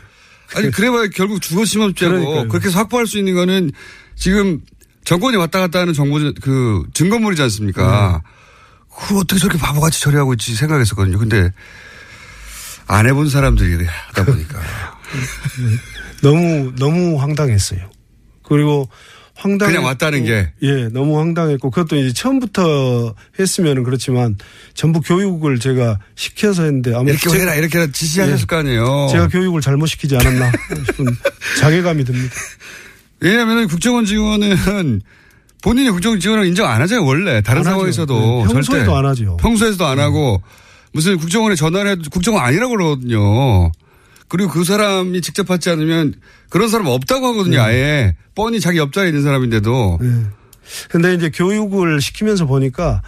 아니, 0.55 0.71
그래봐야 0.71 1.09
결국 1.09 1.41
죽었으면 1.41 1.95
죄고. 1.95 2.49
그렇게 2.49 2.69
해서 2.69 2.79
확보할 2.79 3.07
수 3.07 3.19
있는 3.19 3.35
거는 3.35 3.71
지금 4.17 4.61
정권이 5.05 5.37
왔다 5.37 5.61
갔다 5.61 5.81
하는 5.81 5.95
정보, 5.95 6.19
그 6.41 6.85
증거물이지 6.93 7.41
않습니까? 7.43 8.23
그걸 9.01 9.19
어떻게 9.19 9.41
저렇게 9.41 9.59
바보같이 9.59 10.01
처리하고 10.01 10.33
있지 10.35 10.55
생각했었거든요. 10.55 11.19
근데 11.19 11.51
안 12.87 13.07
해본 13.07 13.29
사람들이 13.29 13.87
하다 13.87 14.25
보니까. 14.25 14.61
너무, 16.23 16.73
너무 16.77 17.21
황당했어요. 17.21 17.91
그리고 18.43 18.89
황당. 19.37 19.69
그냥 19.69 19.85
왔다는 19.85 20.25
게. 20.25 20.53
예, 20.63 20.89
너무 20.89 21.19
황당했고 21.19 21.71
그것도 21.71 21.97
이제 21.97 22.13
처음부터 22.13 23.15
했으면 23.39 23.83
그렇지만 23.85 24.37
전부 24.75 25.01
교육을 25.01 25.59
제가 25.61 25.99
시켜서 26.15 26.65
했는데 26.65 26.95
아마 26.95 27.11
이렇게 27.11 27.31
해라, 27.39 27.55
이렇게 27.55 27.79
해라 27.79 27.91
지시하셨을 27.91 28.43
예. 28.43 28.47
거 28.47 28.57
아니에요. 28.57 29.09
제가 29.11 29.29
교육을 29.29 29.63
잘못 29.63 29.87
시키지 29.87 30.17
않았나 30.17 30.53
싶은 30.87 31.07
자괴감이 31.59 32.05
듭니다. 32.05 32.35
왜냐하면 33.21 33.67
국정원 33.67 34.05
직원은 34.05 35.01
본인이 35.63 35.91
국정원 35.91 36.21
직원을 36.21 36.47
인정 36.47 36.67
안 36.69 36.81
하잖아요, 36.83 37.05
원래. 37.07 37.41
다른. 37.43 37.63
상황에서도. 37.63 38.15
네, 38.47 38.53
평소에도 38.53 38.85
절대. 38.87 38.93
안 38.93 39.07
하죠. 39.07 39.37
평소에서도 39.39 39.87
안 39.87 39.99
하고 39.99 40.43
무슨 40.93 41.19
국정원에 41.19 41.55
전화를 41.55 41.93
해도 41.93 42.03
국정원 42.11 42.43
아니라고 42.45 42.77
그러거든요. 42.77 43.71
그리고 44.29 44.51
그 44.51 44.65
사람이 44.65 45.21
직접 45.23 45.45
받지 45.47 45.71
않으면 45.71 46.15
그런 46.49 46.69
사람 46.69 46.87
없다고 46.87 47.27
하거든요, 47.29 47.57
네. 47.59 47.63
아예. 47.63 48.17
뻔히 48.35 48.61
자기 48.61 48.79
옆자리에 48.79 49.09
있는 49.11 49.23
사람인데도. 49.23 49.99
근데 50.89 51.15
이제 51.15 51.31
교육을 51.31 52.01
시키면서 52.01 52.47
보니까 52.47 53.03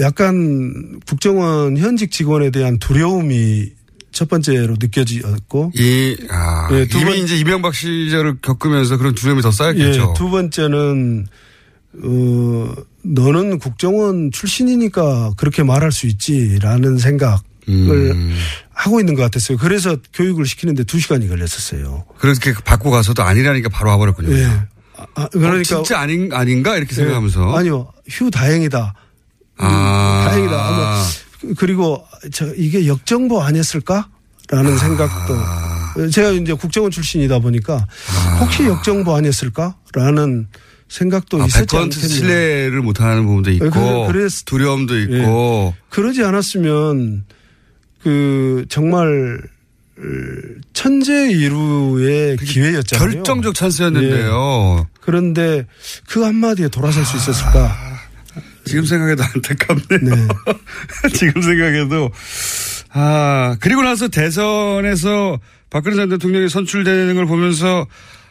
약간 0.00 1.00
국정원 1.06 1.76
현직 1.76 2.10
직원에 2.10 2.50
대한 2.50 2.78
두려움이 2.78 3.72
첫 4.12 4.28
번째로 4.28 4.76
느껴졌고 4.80 5.72
이, 5.76 6.16
아, 6.30 6.68
예, 6.72 6.86
두 6.86 6.98
이미 6.98 7.10
번- 7.10 7.18
이제 7.18 7.36
이명박 7.36 7.74
시절을 7.74 8.38
겪으면서 8.42 8.96
그런 8.96 9.14
두려움이 9.14 9.42
더 9.42 9.50
쌓였겠죠. 9.50 10.00
예, 10.10 10.18
두 10.18 10.30
번째는 10.30 11.26
어 12.02 12.74
너는 13.02 13.58
국정원 13.58 14.30
출신이니까 14.30 15.32
그렇게 15.36 15.62
말할 15.62 15.90
수 15.90 16.06
있지라는 16.06 16.98
생각을 16.98 17.40
음. 17.68 18.36
하고 18.72 19.00
있는 19.00 19.14
것 19.14 19.22
같았어요. 19.22 19.58
그래서 19.58 19.96
교육을 20.14 20.46
시키는데 20.46 20.84
두 20.84 21.00
시간이 21.00 21.28
걸렸었어요. 21.28 22.04
그렇게 22.18 22.54
받고 22.64 22.90
가서도 22.90 23.22
아니라니까 23.22 23.68
바로 23.70 23.90
와버렸군요. 23.90 24.36
예. 24.36 24.44
아, 24.96 25.06
아, 25.14 25.28
그러니까 25.28 25.58
어, 25.78 25.82
진짜 25.82 25.98
아닌, 25.98 26.32
아닌가? 26.32 26.76
이렇게 26.76 26.94
생각하면서. 26.94 27.52
예. 27.54 27.58
아니요, 27.58 27.92
휴 28.08 28.30
다행이다. 28.30 28.94
아. 29.56 30.26
다행이다. 30.28 30.68
아마 30.68 31.02
그리고 31.56 32.04
저 32.32 32.46
이게 32.54 32.86
역정보 32.86 33.42
아니었을까라는 33.42 34.78
생각도 34.78 36.10
제가 36.10 36.30
이제 36.30 36.52
국정원 36.52 36.90
출신이다 36.90 37.38
보니까 37.38 37.86
혹시 38.40 38.64
역정보 38.64 39.14
아니었을까라는 39.14 40.48
생각도 40.90 41.40
아, 41.42 41.46
있었지 41.46 41.66
100% 41.76 41.82
않겠냐. 41.84 42.08
신뢰를 42.08 42.82
못하는 42.82 43.24
부분도 43.24 43.50
있고 43.52 43.70
그래- 43.70 44.06
그랬- 44.24 44.44
두려움도 44.44 44.98
있고 45.00 45.74
그러지 45.88 46.22
않았으면 46.24 47.24
그 48.02 48.66
정말 48.68 49.40
천재 50.72 51.30
이루의 51.30 52.36
기회였잖아요. 52.38 53.12
결정적 53.12 53.54
찬스였는데요. 53.54 54.78
예. 54.80 54.88
그런데 55.00 55.66
그 56.08 56.22
한마디에 56.24 56.68
돌아설 56.68 57.04
수 57.04 57.16
있었을까? 57.16 57.76
지금 58.64 58.84
생각해도 58.84 59.22
안타깝네요. 59.22 60.16
네. 60.16 60.28
지금 61.14 61.42
생각해도 61.42 62.10
아 62.92 63.56
그리고 63.60 63.82
나서 63.82 64.08
대선에서 64.08 65.38
박근혜 65.70 65.96
전 65.96 66.08
대통령이 66.08 66.48
선출되는 66.48 67.14
걸 67.14 67.26
보면서 67.26 67.86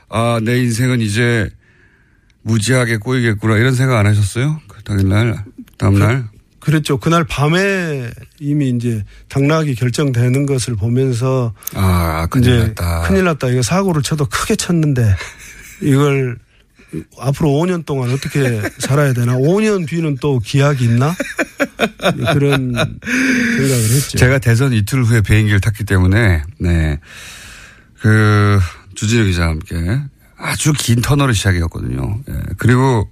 아 0.10 0.39
내 0.41 0.57
인생은 0.57 1.01
이제 1.01 1.49
무지하게 2.41 2.97
꼬이겠구나 2.97 3.57
이런 3.57 3.73
생각 3.75 3.97
안 3.97 4.05
하셨어요? 4.07 4.59
그 4.67 4.83
당일날 4.83 5.43
다음날 5.77 6.27
그 6.59 6.71
랬죠. 6.71 6.97
그날 6.97 7.23
밤에 7.23 8.09
이미 8.39 8.69
이제 8.69 9.03
당락이 9.29 9.75
결정되는 9.75 10.45
것을 10.45 10.75
보면서 10.75 11.53
아 11.73 12.27
큰일 12.29 12.43
이제 12.43 12.67
났다. 12.67 13.01
큰일 13.07 13.23
났다. 13.25 13.47
이거 13.49 13.61
사고를 13.61 14.01
쳐도 14.01 14.25
크게 14.25 14.55
쳤는데 14.55 15.15
이걸 15.81 16.37
앞으로 17.19 17.49
5년 17.49 17.85
동안 17.85 18.11
어떻게 18.11 18.61
살아야 18.79 19.13
되나? 19.13 19.37
5년 19.37 19.87
뒤는 19.87 20.17
또 20.19 20.39
기약이 20.39 20.83
있나? 20.83 21.15
그런 22.33 22.73
생각을 22.73 23.83
했죠. 23.95 24.17
제가 24.17 24.39
대선 24.39 24.73
이틀 24.73 25.03
후에 25.03 25.21
비행기를 25.21 25.61
탔기 25.61 25.83
때문에 25.85 26.43
네. 26.59 26.99
그 28.01 28.59
주진우 28.95 29.25
기자와 29.25 29.49
함께 29.49 29.75
아주 30.39 30.73
긴 30.73 31.01
터널을 31.01 31.33
시작이었거든요. 31.33 32.21
예. 32.29 32.33
그리고 32.57 33.09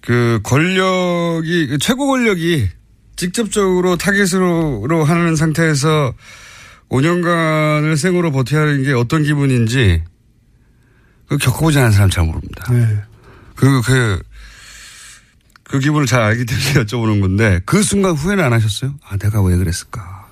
그 0.00 0.40
권력이 0.42 1.66
그 1.66 1.78
최고 1.78 2.06
권력이 2.06 2.68
직접적으로 3.16 3.96
타겟으로 3.96 5.04
하는 5.04 5.36
상태에서 5.36 6.14
5년간을 6.88 7.96
생으로 7.96 8.30
버텨야 8.30 8.62
하는 8.62 8.82
게 8.82 8.92
어떤 8.92 9.22
기분인지 9.22 10.02
그 11.28 11.38
겪어보지 11.38 11.78
않은 11.78 11.92
사람 11.92 12.10
잘 12.10 12.24
모릅니다. 12.24 12.72
네. 12.72 13.02
그, 13.56 13.80
그, 13.82 14.22
그 15.62 15.78
기분을 15.78 16.06
잘 16.06 16.22
알기 16.22 16.44
때문에 16.44 16.72
여쭤보는 16.84 17.20
건데 17.20 17.60
그 17.64 17.82
순간 17.82 18.12
후회는 18.12 18.44
안 18.44 18.52
하셨어요? 18.52 18.94
아, 19.08 19.16
내가 19.16 19.42
왜 19.42 19.56
그랬을까? 19.56 20.28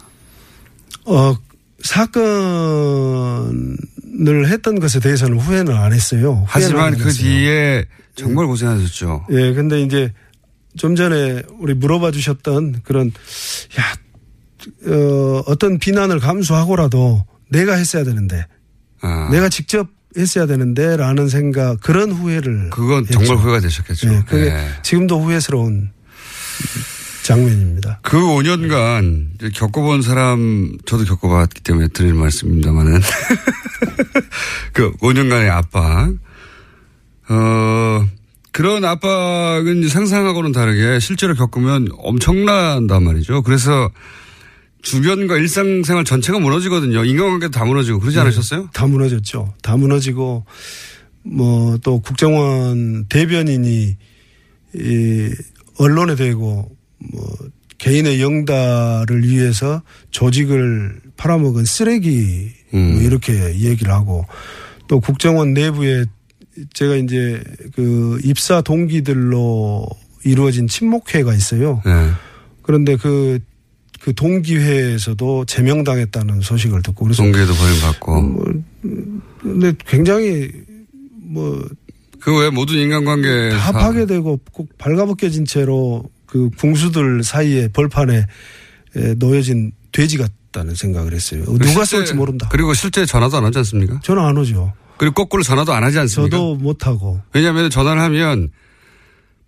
어, 1.07 1.35
사건을 1.83 3.77
했던 4.49 4.79
것에 4.81 5.01
대해서는 5.01 5.39
후회는 5.39 5.75
안 5.75 5.93
했어요. 5.93 6.33
후회는 6.33 6.45
하지만 6.47 6.85
안 6.87 6.93
그 6.95 7.09
했어요. 7.09 7.23
뒤에 7.25 7.85
정말 8.15 8.47
고생하셨죠. 8.47 9.27
예, 9.31 9.53
근데 9.55 9.83
이제 9.83 10.13
좀 10.77 10.95
전에 10.97 11.43
우리 11.59 11.75
물어봐 11.75 12.11
주셨던 12.13 12.81
그런, 12.85 13.11
야, 13.79 14.93
어, 14.93 15.43
어떤 15.47 15.79
비난을 15.79 16.21
감수하고라도 16.21 17.25
내가 17.51 17.75
했어야 17.75 18.05
되는데, 18.05 18.47
아, 19.01 19.29
내가 19.31 19.49
직접 19.49 19.89
했어야 20.17 20.47
되는데 20.47 20.97
라는 20.97 21.29
생각, 21.29 21.81
그런 21.81 22.11
후회를. 22.13 22.71
그건 22.71 23.05
했죠. 23.05 23.25
정말 23.25 23.45
후회가 23.45 23.61
되셨겠죠. 23.61 24.13
예, 24.13 24.23
그게 24.27 24.47
예. 24.47 24.69
지금도 24.83 25.21
후회스러운 25.23 25.91
장면입니다. 27.23 28.01
그 28.03 28.19
5년간 28.19 29.35
이제 29.35 29.51
겪어본 29.55 30.03
사람 30.03 30.77
저도 30.87 31.05
겪어봤기 31.05 31.61
때문에 31.63 31.89
드리는 31.89 32.17
말씀입니다만은 32.17 33.01
그 34.73 34.93
5년간의 34.99 35.51
압박 35.51 36.15
어 37.29 38.07
그런 38.51 38.85
압박은 38.85 39.89
상상하고는 39.89 40.53
다르게 40.53 40.99
실제로 41.01 41.35
겪으면 41.35 41.89
엄청난단 41.97 43.03
말이죠. 43.03 43.43
그래서 43.43 43.91
주변과 44.83 45.39
일상생활 45.39 46.05
전체가 46.05 46.39
무너지거든요. 46.41 47.05
인간관계도 47.05 47.53
다 47.53 47.65
무너지고 47.65 48.01
그러지 48.01 48.19
않으셨어요? 48.19 48.69
다 48.73 48.87
무너졌죠. 48.87 49.55
다 49.63 49.77
무너지고 49.77 50.45
뭐 51.25 51.79
또 51.85 52.01
국정원 52.01 53.07
대변인이 53.09 53.97
이 54.75 55.31
언론에 55.79 56.15
대고 56.17 56.71
뭐 57.11 57.37
개인의 57.79 58.21
영달을 58.21 59.29
위해서 59.29 59.83
조직을 60.11 61.01
팔아먹은 61.17 61.65
쓰레기 61.65 62.53
음. 62.75 62.93
뭐 62.95 63.03
이렇게 63.03 63.33
얘기를 63.59 63.93
하고 63.93 64.25
또 64.89 65.01
국정원 65.01 65.53
내부에 65.53 66.05
제가 66.75 66.97
이제 66.97 67.43
그 67.75 68.19
입사 68.25 68.61
동기들로 68.61 69.87
이루어진 70.25 70.69
친목회가 70.69 71.35
있어요. 71.35 71.83
네. 71.85 72.11
그런데 72.63 72.97
그, 72.97 73.41
그 74.01 74.15
동기회에서도 74.15 75.45
제명당했다는 75.47 76.41
소식을 76.41 76.83
듣고 76.83 77.05
그래서 77.05 77.23
동기에도 77.23 77.53
버림받고. 77.55 78.23
뭐, 78.23 78.45
근데 79.41 79.73
굉장히 79.87 80.51
뭐그외 81.23 82.51
모든 82.51 82.77
인간관계 82.77 83.51
다 83.51 83.73
파괴되고 83.73 84.41
꼭 84.53 84.79
발가벗겨진 84.79 85.45
채로 85.45 86.05
그 86.33 86.49
궁수들 86.57 87.23
사이에 87.23 87.69
벌판에 87.69 88.25
에, 88.97 89.15
놓여진 89.17 89.73
돼지 89.93 90.17
같다는 90.17 90.75
생각을 90.75 91.13
했어요. 91.13 91.45
누가 91.45 91.85
쏠지 91.85 92.15
모른다. 92.15 92.49
그리고 92.51 92.73
실제 92.73 93.05
전화도 93.05 93.37
안 93.37 93.45
하지 93.45 93.59
않습니까? 93.59 94.01
전화 94.03 94.27
안 94.29 94.39
오죠. 94.39 94.73
그리고 94.97 95.13
거꾸로 95.13 95.43
전화도 95.43 95.75
안 95.75 95.85
하지 95.85 95.99
않습니까? 95.99 96.35
저도 96.35 96.55
못 96.55 96.87
하고. 96.87 97.21
왜냐하면 97.35 97.69
전화를 97.69 98.01
하면 98.01 98.49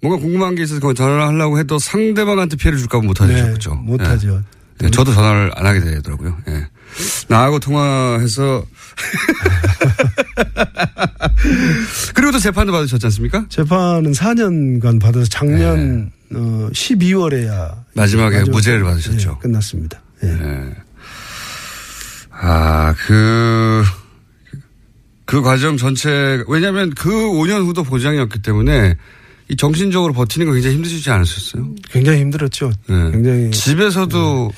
뭔가 0.03 0.20
궁금한 0.20 0.57
게 0.57 0.64
있어서 0.64 0.78
그걸 0.78 0.95
전화를 0.95 1.22
하려고 1.22 1.59
해도 1.59 1.78
상대방한테 1.78 2.57
피해를 2.57 2.78
줄까 2.78 3.01
봐 3.01 3.07
못하죠. 3.07 3.32
네, 3.32 3.43
그렇죠. 3.45 3.74
못하죠. 3.76 4.43
네, 4.80 4.91
저도 4.91 5.14
전화를 5.14 5.53
안 5.55 5.64
하게 5.64 5.80
되더라고요. 5.80 6.37
예. 6.49 6.66
나하고 7.29 7.59
통화해서 7.59 8.65
그리고 12.15 12.33
또 12.33 12.39
재판도 12.39 12.73
받으셨지 12.73 13.07
않습니까? 13.07 13.47
재판은 13.49 14.13
4년간 14.13 15.01
받아서 15.01 15.27
작년 15.27 16.13
어, 16.35 16.69
12월에야 16.73 17.75
네. 17.75 17.81
마지막에 17.95 18.45
무죄를 18.45 18.85
받으셨죠. 18.85 19.39
끝났습니다. 19.39 20.01
예. 20.23 20.29
네. 20.29 20.75
아, 22.31 22.95
그, 23.07 23.85
그 25.25 25.43
과정 25.43 25.77
전체, 25.77 26.43
왜냐면 26.49 26.91
하그 26.91 27.11
5년 27.11 27.65
후도 27.65 27.85
보장이었기 27.85 28.43
때문에 28.43 28.97
이 29.49 29.57
정신적으로 29.57 30.13
버티는 30.13 30.47
거 30.47 30.53
굉장히 30.53 30.77
힘드시지 30.77 31.11
않으셨어요? 31.11 31.69
굉장히 31.91 32.21
힘들었죠. 32.21 32.73
네. 32.89 33.11
굉장히. 33.13 33.51
집에서도 33.51 34.51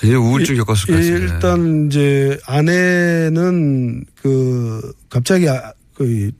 굉장히 0.00 0.24
우울증 0.24 0.56
겪었을 0.56 0.86
것 0.86 0.92
같아요. 0.94 1.16
일단 1.16 1.86
이제 1.86 2.38
아내는 2.46 4.04
그 4.22 4.92
갑자기 5.10 5.48
아, 5.48 5.72
그 5.94 6.30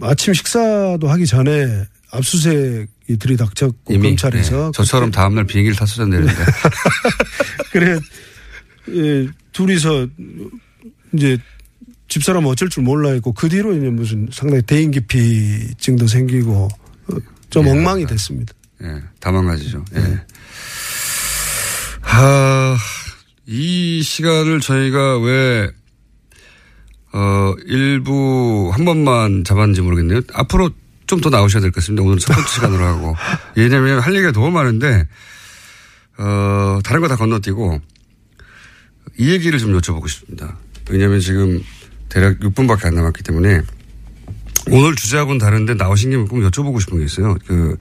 아침 0.00 0.34
식사도 0.34 1.08
하기 1.08 1.26
전에 1.26 1.84
압수수색이 2.10 3.16
들이닥쳤고 3.18 3.94
이미 3.94 4.08
검찰에서 4.08 4.66
네. 4.66 4.70
저처럼 4.74 5.10
다음날 5.10 5.44
비행기를 5.44 5.76
내는데 6.10 6.34
그래 7.70 7.98
예, 8.88 9.28
둘이서 9.52 10.08
이제 11.12 11.38
집사람 12.08 12.44
어쩔 12.46 12.68
줄 12.68 12.82
몰라 12.82 13.10
했고 13.10 13.32
그 13.32 13.48
뒤로 13.48 13.76
이제 13.76 13.88
무슨 13.88 14.28
상당히 14.32 14.62
대인기피증도 14.62 16.06
생기고 16.06 16.68
어, 17.08 17.16
좀 17.50 17.66
엉망이 17.66 18.06
됐습니다. 18.06 18.52
예, 18.82 19.00
다망가지죠. 19.20 19.84
예. 19.96 20.20
하, 22.00 22.76
이 23.46 24.02
시간을 24.02 24.60
저희가 24.60 25.18
왜, 25.20 25.70
어, 27.12 27.54
일부 27.66 28.70
한 28.74 28.84
번만 28.84 29.44
잡았는지 29.44 29.80
모르겠네요. 29.82 30.20
앞으로 30.34 30.70
좀 31.06 31.20
더 31.20 31.30
나오셔야 31.30 31.60
될 31.60 31.70
것 31.70 31.76
같습니다. 31.76 32.02
오늘 32.02 32.18
첫 32.18 32.34
번째 32.34 32.50
시간으로 32.50 32.84
하고. 32.84 33.14
왜냐면 33.54 34.00
할 34.00 34.12
얘기가 34.14 34.32
너무 34.32 34.50
많은데, 34.50 35.06
어, 36.18 36.80
다른 36.82 37.00
거 37.00 37.06
다 37.06 37.14
건너뛰고, 37.14 37.80
이 39.18 39.30
얘기를 39.30 39.58
좀 39.60 39.78
여쭤보고 39.78 40.08
싶습니다. 40.08 40.56
왜냐면 40.90 41.20
지금 41.20 41.62
대략 42.08 42.40
6분밖에 42.40 42.86
안 42.86 42.96
남았기 42.96 43.22
때문에, 43.22 43.60
오늘 44.72 44.96
주제하고는 44.96 45.38
다른데 45.38 45.74
나오신 45.74 46.10
김에 46.10 46.24
꼭 46.24 46.38
여쭤보고 46.40 46.80
싶은 46.80 46.98
게 46.98 47.04
있어요. 47.04 47.36
그, 47.46 47.76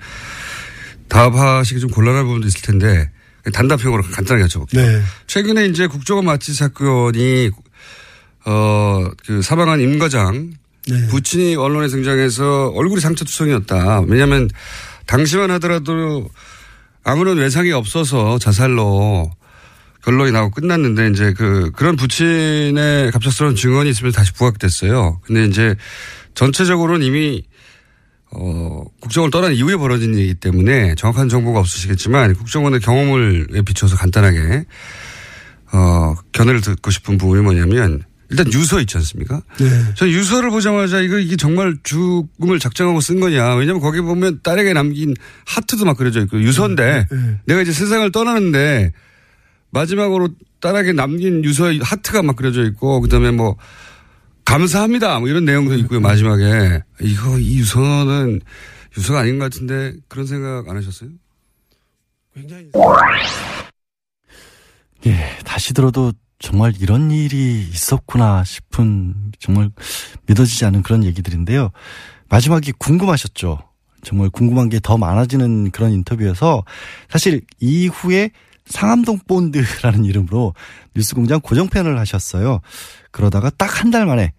답하시기 1.07 1.79
좀 1.79 1.89
곤란한 1.89 2.25
부분도 2.25 2.45
있을 2.47 2.61
텐데, 2.61 3.09
단답형으로 3.53 4.03
간단하게 4.03 4.47
여쭤볼게요. 4.47 4.75
네. 4.77 5.01
최근에 5.27 5.65
이제 5.67 5.87
국정원 5.87 6.25
마취 6.25 6.53
사건이 6.53 7.51
어 8.45 9.09
그 9.25 9.41
사망한 9.41 9.81
임 9.81 9.97
과장 9.97 10.53
네. 10.87 11.07
부친이 11.07 11.55
언론에 11.55 11.87
등장해서 11.87 12.69
얼굴이 12.75 13.01
상처투성이었다. 13.01 14.01
왜냐하면 14.01 14.49
당시만 15.07 15.49
하더라도 15.51 16.29
아무런 17.03 17.37
외상이 17.37 17.71
없어서 17.71 18.37
자살로 18.37 19.31
결론이 20.03 20.31
나고 20.31 20.51
끝났는데 20.51 21.09
이제 21.09 21.33
그 21.33 21.71
그런 21.71 21.95
부친의 21.95 23.11
갑작스러운 23.11 23.55
증언이 23.55 23.89
있으면 23.89 24.11
다시 24.11 24.31
부각됐어요. 24.33 25.21
근데 25.23 25.45
이제 25.45 25.75
전체적으로는 26.35 27.05
이미 27.05 27.43
어, 28.37 28.83
국정을 28.99 29.31
떠난 29.31 29.53
이후에 29.53 29.77
벌어진 29.77 30.13
일이기 30.15 30.35
때문에 30.35 30.95
정확한 30.95 31.29
정보가 31.29 31.59
없으시겠지만 31.59 32.33
국정원의 32.35 32.81
경험을 32.81 33.47
비춰서 33.65 33.95
간단하게 33.95 34.65
어, 35.71 36.15
견해를 36.31 36.61
듣고 36.61 36.91
싶은 36.91 37.17
부분이 37.17 37.41
뭐냐면 37.41 38.03
일단 38.29 38.51
유서 38.51 38.79
있지 38.81 38.97
않습니까? 38.97 39.41
네. 39.59 39.65
저 39.95 40.07
유서를 40.07 40.49
보자마자 40.49 40.99
이거 40.99 41.19
이게 41.19 41.35
정말 41.35 41.77
죽음을 41.83 42.59
작정하고 42.59 42.99
쓴 42.99 43.19
거냐. 43.19 43.55
왜냐면 43.55 43.81
거기 43.81 44.01
보면 44.01 44.39
딸에게 44.43 44.73
남긴 44.73 45.13
하트도 45.45 45.85
막 45.85 45.95
그려져 45.95 46.21
있고 46.21 46.41
유서인데 46.41 47.07
네. 47.09 47.39
내가 47.45 47.61
이제 47.61 47.71
세상을 47.71 48.11
떠나는데 48.11 48.91
마지막으로 49.69 50.29
딸에게 50.59 50.93
남긴 50.93 51.43
유서에 51.43 51.79
하트가 51.81 52.23
막 52.23 52.35
그려져 52.35 52.63
있고 52.63 52.99
그다음에 53.01 53.31
뭐 53.31 53.57
감사합니다. 54.45 55.19
뭐 55.19 55.27
이런 55.27 55.45
내용도 55.45 55.73
있고요. 55.75 55.99
마지막에 55.99 56.81
이거 57.01 57.39
이 57.39 57.57
유서는 57.59 58.41
유서가 58.97 59.19
아닌 59.21 59.39
것 59.39 59.45
같은데 59.45 59.93
그런 60.07 60.25
생각 60.25 60.69
안 60.69 60.77
하셨어요? 60.77 61.09
굉장히 62.33 62.69
예, 65.05 65.37
다시 65.43 65.73
들어도 65.73 66.13
정말 66.39 66.73
이런 66.79 67.11
일이 67.11 67.61
있었구나 67.61 68.43
싶은 68.43 69.13
정말 69.39 69.71
믿어지지 70.27 70.65
않은 70.65 70.83
그런 70.83 71.03
얘기들인데요. 71.03 71.71
마지막이 72.29 72.73
궁금하셨죠? 72.73 73.59
정말 74.03 74.29
궁금한 74.29 74.69
게 74.69 74.79
더 74.79 74.97
많아지는 74.97 75.71
그런 75.71 75.91
인터뷰여서 75.91 76.63
사실 77.09 77.41
이후에 77.59 78.29
상암동 78.67 79.19
본드라는 79.27 80.05
이름으로 80.05 80.53
뉴스공장 80.95 81.41
고정편을 81.41 81.97
하셨어요. 81.99 82.61
그러다가 83.11 83.49
딱 83.51 83.81
한 83.83 83.91
달 83.91 84.05
만에 84.05 84.33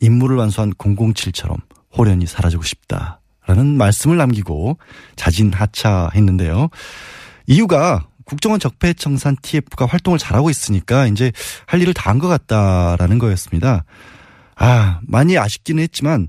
임무를 0.00 0.36
완수한 0.36 0.72
007처럼 0.74 1.56
호련히 1.96 2.26
사라지고 2.26 2.62
싶다라는 2.62 3.76
말씀을 3.76 4.16
남기고 4.16 4.78
자진하차했는데요. 5.16 6.68
이유가 7.46 8.06
국정원 8.24 8.60
적폐청산 8.60 9.36
TF가 9.42 9.86
활동을 9.86 10.18
잘하고 10.18 10.50
있으니까 10.50 11.06
이제 11.06 11.32
할 11.66 11.80
일을 11.82 11.94
다 11.94 12.10
한 12.10 12.18
것 12.20 12.28
같다라는 12.28 13.18
거였습니다. 13.18 13.84
아, 14.56 15.00
많이 15.02 15.36
아쉽기는 15.38 15.82
했지만 15.82 16.28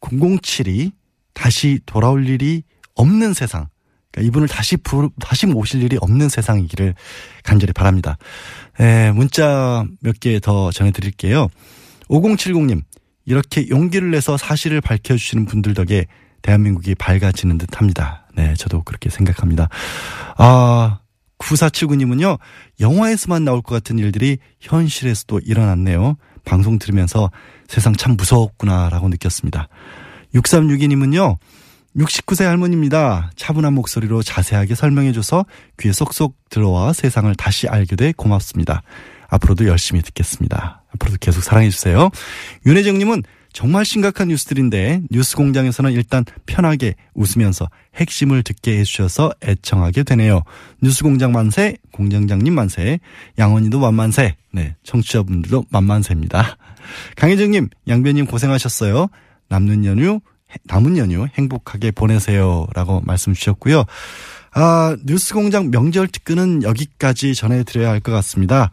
007이 0.00 0.92
다시 1.32 1.80
돌아올 1.86 2.28
일이 2.28 2.62
없는 2.94 3.32
세상. 3.32 3.68
그러니까 4.12 4.28
이분을 4.28 4.48
다시 4.48 4.76
부, 4.76 5.10
다시 5.20 5.46
모실 5.46 5.82
일이 5.82 5.98
없는 6.00 6.28
세상이기를 6.28 6.94
간절히 7.44 7.72
바랍니다. 7.72 8.16
에, 8.80 9.10
문자 9.12 9.84
몇 10.00 10.18
개 10.20 10.40
더 10.40 10.70
전해드릴게요. 10.70 11.48
5070님, 12.08 12.82
이렇게 13.26 13.68
용기를 13.68 14.10
내서 14.10 14.36
사실을 14.36 14.80
밝혀주시는 14.80 15.46
분들 15.46 15.74
덕에 15.74 16.06
대한민국이 16.42 16.94
밝아지는 16.94 17.58
듯 17.58 17.78
합니다. 17.78 18.26
네, 18.34 18.54
저도 18.54 18.82
그렇게 18.84 19.10
생각합니다. 19.10 19.68
아, 20.38 21.00
9479님은요, 21.38 22.38
영화에서만 22.80 23.44
나올 23.44 23.60
것 23.62 23.74
같은 23.74 23.98
일들이 23.98 24.38
현실에서도 24.60 25.40
일어났네요. 25.44 26.16
방송 26.44 26.78
들으면서 26.78 27.30
세상 27.68 27.94
참 27.94 28.16
무서웠구나라고 28.16 29.08
느꼈습니다. 29.08 29.68
6362님은요, 30.34 31.36
69세 31.98 32.44
할머니입니다. 32.44 33.30
차분한 33.36 33.72
목소리로 33.74 34.22
자세하게 34.22 34.74
설명해줘서 34.74 35.44
귀에 35.80 35.92
쏙쏙 35.92 36.36
들어와 36.48 36.92
세상을 36.92 37.34
다시 37.34 37.68
알게 37.68 37.96
돼 37.96 38.12
고맙습니다. 38.16 38.82
앞으로도 39.28 39.66
열심히 39.66 40.00
듣겠습니다. 40.02 40.84
앞으로도 40.94 41.18
계속 41.20 41.42
사랑해주세요. 41.42 42.10
윤혜정님은 42.66 43.24
정말 43.52 43.84
심각한 43.84 44.28
뉴스들인데 44.28 45.02
뉴스 45.10 45.36
공장에서는 45.36 45.90
일단 45.92 46.24
편하게 46.46 46.94
웃으면서 47.14 47.68
핵심을 47.96 48.42
듣게 48.44 48.78
해주셔서 48.78 49.32
애청하게 49.42 50.04
되네요. 50.04 50.42
뉴스 50.80 51.02
공장 51.02 51.32
만세, 51.32 51.76
공장장님 51.92 52.54
만세, 52.54 53.00
양원이도 53.38 53.80
만만세, 53.80 54.36
네, 54.52 54.76
청취자분들도 54.84 55.64
만만세입니다. 55.70 56.56
강혜정님, 57.16 57.68
양변님 57.88 58.26
고생하셨어요. 58.26 59.08
남는 59.48 59.84
연휴, 59.86 60.20
남은 60.64 60.96
연휴 60.96 61.26
행복하게 61.34 61.90
보내세요라고 61.90 63.02
말씀 63.04 63.32
주셨고요. 63.34 63.84
아, 64.52 64.96
뉴스공장 65.04 65.70
명절 65.70 66.08
특근은 66.08 66.62
여기까지 66.62 67.34
전해드려야 67.34 67.90
할 67.90 68.00
것 68.00 68.12
같습니다. 68.12 68.70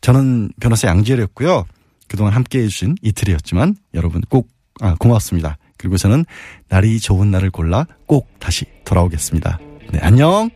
저는 0.00 0.50
변호사 0.60 0.88
양지열이었고요. 0.88 1.66
그동안 2.08 2.32
함께해 2.32 2.66
주신 2.68 2.96
이틀이었지만 3.02 3.76
여러분 3.94 4.20
꼭 4.28 4.48
아, 4.80 4.96
고맙습니다. 4.98 5.56
그리고 5.76 5.96
저는 5.96 6.24
날이 6.68 6.98
좋은 6.98 7.30
날을 7.30 7.50
골라 7.50 7.86
꼭 8.06 8.28
다시 8.38 8.64
돌아오겠습니다. 8.84 9.58
네, 9.92 9.98
안녕! 10.02 10.50